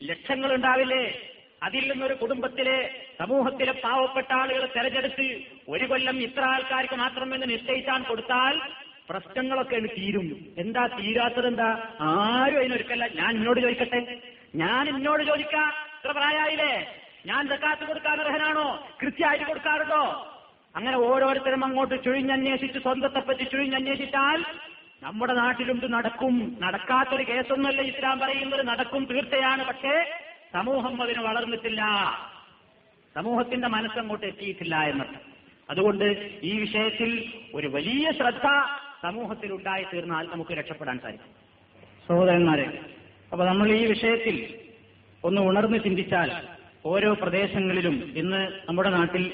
ലക്ഷങ്ങൾ 0.00 0.54
ഉണ്ടാവില്ലേ? 0.54 1.04
അതിൽ 1.62 1.92
നിന്നൊരു 1.92 2.14
കുടുംബത്തിലെ 2.14 2.78
സമൂഹത്തിലെ 3.18 3.72
പാവപ്പെട്ട 3.72 4.32
ആളുകളെ 4.32 4.66
തെരഞ്ഞെടുത്ത് 4.66 5.26
ഒരു 5.68 5.84
കൊല്ലം 5.84 6.22
ഇത്ര 6.22 6.44
ആൾക്കാർക്ക് 6.44 6.94
മാത്രമെന്ന് 6.94 7.46
നിശ്ചയിച്ചാൽ 7.46 8.02
കൊടുത്താൽ 8.02 8.54
പ്രശ്നങ്ങളൊക്കെ 9.08 9.76
അതിന് 9.76 9.88
തീരും. 9.88 10.26
എന്താ 10.58 10.86
തീരാത്തത് 10.86 11.46
എന്താ 11.46 11.68
ആരും 12.00 12.58
അതിനൊരുക്കല്ല. 12.58 13.06
ഞാൻ 13.20 13.30
എന്നോട് 13.36 13.60
ചോദിക്കട്ടെ? 13.60 14.00
ഞാൻ 14.54 14.88
എന്നോട് 14.88 15.22
ചോദിക്കാം. 15.22 15.70
ഇത്ര 16.06 16.14
പ്രായമായില്ലേ 16.18 16.72
ഞാൻ 17.26 17.48
സക്കാത്ത് 17.48 17.84
കൊടുക്കാൻ 17.84 18.20
അർഹനാണോ? 18.20 18.66
കൃത്യമായിട്ട് 19.02 19.44
കൊടുക്കാറുണ്ടോ? 19.44 20.02
അങ്ങനെ 20.76 20.96
ഓരോരുത്തരും 20.96 21.64
അങ്ങോട്ട് 21.64 22.04
ചുഴിഞ്ഞന്വേഷിച്ച് 22.04 22.78
സ്വന്തത്തെപ്പറ്റി 22.78 23.44
ചുഴിഞ്ഞന്വേഷിച്ചാൽ 23.44 24.44
നമ്മുടെ 25.02 25.32
നാട്ടിലും 25.32 25.76
ഇത് 25.76 25.92
നടക്കും. 25.92 26.58
നടക്കാത്തൊരു 26.62 27.22
കേസൊന്നുമല്ല 27.22 27.80
ഇസ്ലാം 27.82 28.20
പറയുന്നത്. 28.20 28.62
നടക്കും 28.66 29.04
തീർച്ചയാണ് 29.04 29.64
പക്ഷേ 29.64 29.94
സമൂഹം 30.52 31.02
അതിന് 31.02 31.20
വളർന്നിട്ടില്ല. 31.20 31.82
സമൂഹത്തിന്റെ 33.14 33.68
മനസ്സങ്ങോട്ട് 33.68 34.26
എത്തിയിട്ടില്ല 34.26 34.76
എന്നത് 34.76 35.16
അതുകൊണ്ട് 35.70 36.04
ഈ 36.42 36.58
വിഷയത്തിൽ 36.58 37.10
ഒരു 37.54 37.66
വലിയ 37.66 38.12
ശ്രദ്ധ 38.12 38.46
സമൂഹത്തിൽ 39.02 39.52
ഉണ്ടായി 39.52 39.86
തീർന്നാൽ 39.94 40.26
നമുക്ക് 40.34 40.50
രക്ഷപ്പെടാൻ 40.50 40.98
സാധിക്കും. 40.98 41.32
സഹോദരന്മാരെ 42.08 42.68
അപ്പൊ 43.32 43.44
നമ്മൾ 43.44 43.68
ഈ 43.72 43.84
വിഷയത്തിൽ 43.86 44.65
ഒന്ന് 45.26 45.40
ഉണർന്ന് 45.40 45.78
ചിന്തിച്ചാൽ 45.84 46.30
ഓരോ 46.86 47.14
പ്രദേശങ്ങളിലും 47.14 48.14
ഇന്ന് 48.16 48.48
നമ്മുടെ 48.68 48.90
നാട്ടിൽ 48.90 49.32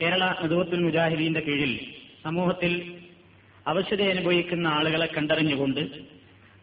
കേരള 0.00 0.34
നദുവത്തുൽ 0.42 0.80
മുജാഹിദീന്റെ 0.80 1.40
കീഴിൽ 1.40 1.80
സമൂഹത്തിൽ 2.24 2.94
അവശത 3.66 4.02
അനുഭവിക്കുന്ന 4.02 4.66
ആളുകളെ 4.66 5.06
കണ്ടറിഞ്ഞുകൊണ്ട് 5.06 5.80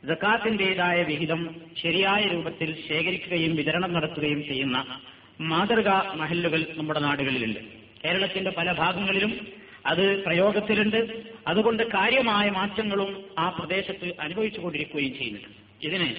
ജക്കാത്തിന്റേതായ 0.07 1.03
വിഹിതം 1.03 1.55
ശരിയായ 1.81 2.27
രൂപത്തിൽ 2.27 2.87
ശേഖരിക്കുകയും 2.87 3.55
വിതരണം 3.55 3.93
നടത്തുകയും 3.93 4.43
ചെയ്യുന്ന 4.45 4.99
മാതൃകാ 5.41 6.13
മഹല്ലുകൾ 6.15 6.65
നമ്മുടെ 6.77 6.99
നാടുകളിലുണ്ട്. 6.99 7.59
കേരളത്തിന്റെ 8.05 8.51
പല 8.51 8.71
ഭാഗങ്ങളിലും 8.71 9.47
അത് 9.85 10.23
പ്രയോഗത്തിലുണ്ട്. 10.23 11.23
അതുകൊണ്ട് 11.47 11.83
കാര്യമായ 11.83 12.49
മാറ്റങ്ങളും 12.49 13.25
ആ 13.39 13.49
പ്രദേശത്ത് 13.49 14.13
അനുഭവിച്ചുകൊണ്ടിരിക്കുകയും 14.19 15.17
ചെയ്യുന്നുണ്ട്. 15.17 15.87
ഇതിന് 15.87 16.15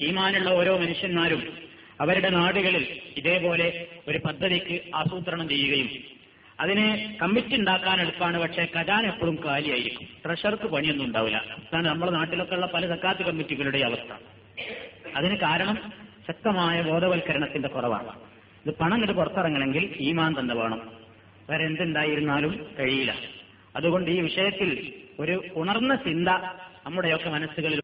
ഈമാനുള്ള 0.00 0.50
ഓരോ 0.50 0.78
മനുഷ്യന്മാരും 0.78 1.69
അവരുടെ 2.00 2.30
നാടുകളിൽ 2.30 3.00
ഇതേപോലെ 3.16 3.86
ഒരു 4.08 4.18
പദ്ധതിക്ക് 4.18 4.80
ആസൂത്രണം 4.94 5.48
ചെയ്യുകയും 5.48 5.88
അതിനെ 6.60 7.18
കമ്മിറ്റി 7.22 7.56
ഉണ്ടാക്കാൻ 7.56 8.00
എളുപ്പമാണ് 8.00 8.38
പക്ഷേ 8.38 8.66
കരാൻ 8.76 9.06
എപ്പോഴും 9.06 9.38
കാലിയായിരിക്കും. 9.44 10.08
ട്രഷർക്ക് 10.26 10.62
പണിയൊന്നും 10.62 11.04
ഉണ്ടാവില്ല. 11.04 11.36
അതാണ് 11.36 11.88
നമ്മുടെ 11.88 12.12
നാട്ടിലൊക്കെ 12.12 12.54
ഉള്ള 12.54 12.66
പല 12.66 12.94
സക്കാത്ത് 12.94 13.22
കമ്മിറ്റികളുടെ 13.22 13.78
അവസ്ഥ. 13.78 14.12
അതിന് 15.16 15.36
കാരണം 15.36 15.92
ശക്തമായ 16.28 16.82
ബോധവൽക്കരണത്തിന്റെ 16.82 17.68
കുറവാണ്. 17.68 18.20
ഇത് 18.66 18.74
പണം 18.74 18.94
ഇങ്ങോട്ട് 18.94 19.12
പുറത്തിറങ്ങണമെങ്കിൽ 19.12 19.94
ഈമാൻ 20.00 20.34
തന്നെ 20.38 20.54
വേണം. 20.54 20.92
വേറെ 21.50 21.64
എന്തുണ്ടായിരുന്നാലും 21.64 22.66
കഴിയില്ല. 22.78 23.14
അതുകൊണ്ട് 23.76 24.10
ഈ 24.10 24.20
വിഷയത്തിൽ 24.20 24.92
ഒരു 25.20 25.44
ഉണർന്ന 25.54 25.94
ചിന്ത 25.94 26.28
നമ്മുടെയൊക്കെ 26.86 27.30
മനസ്സുകളിൽ 27.30 27.80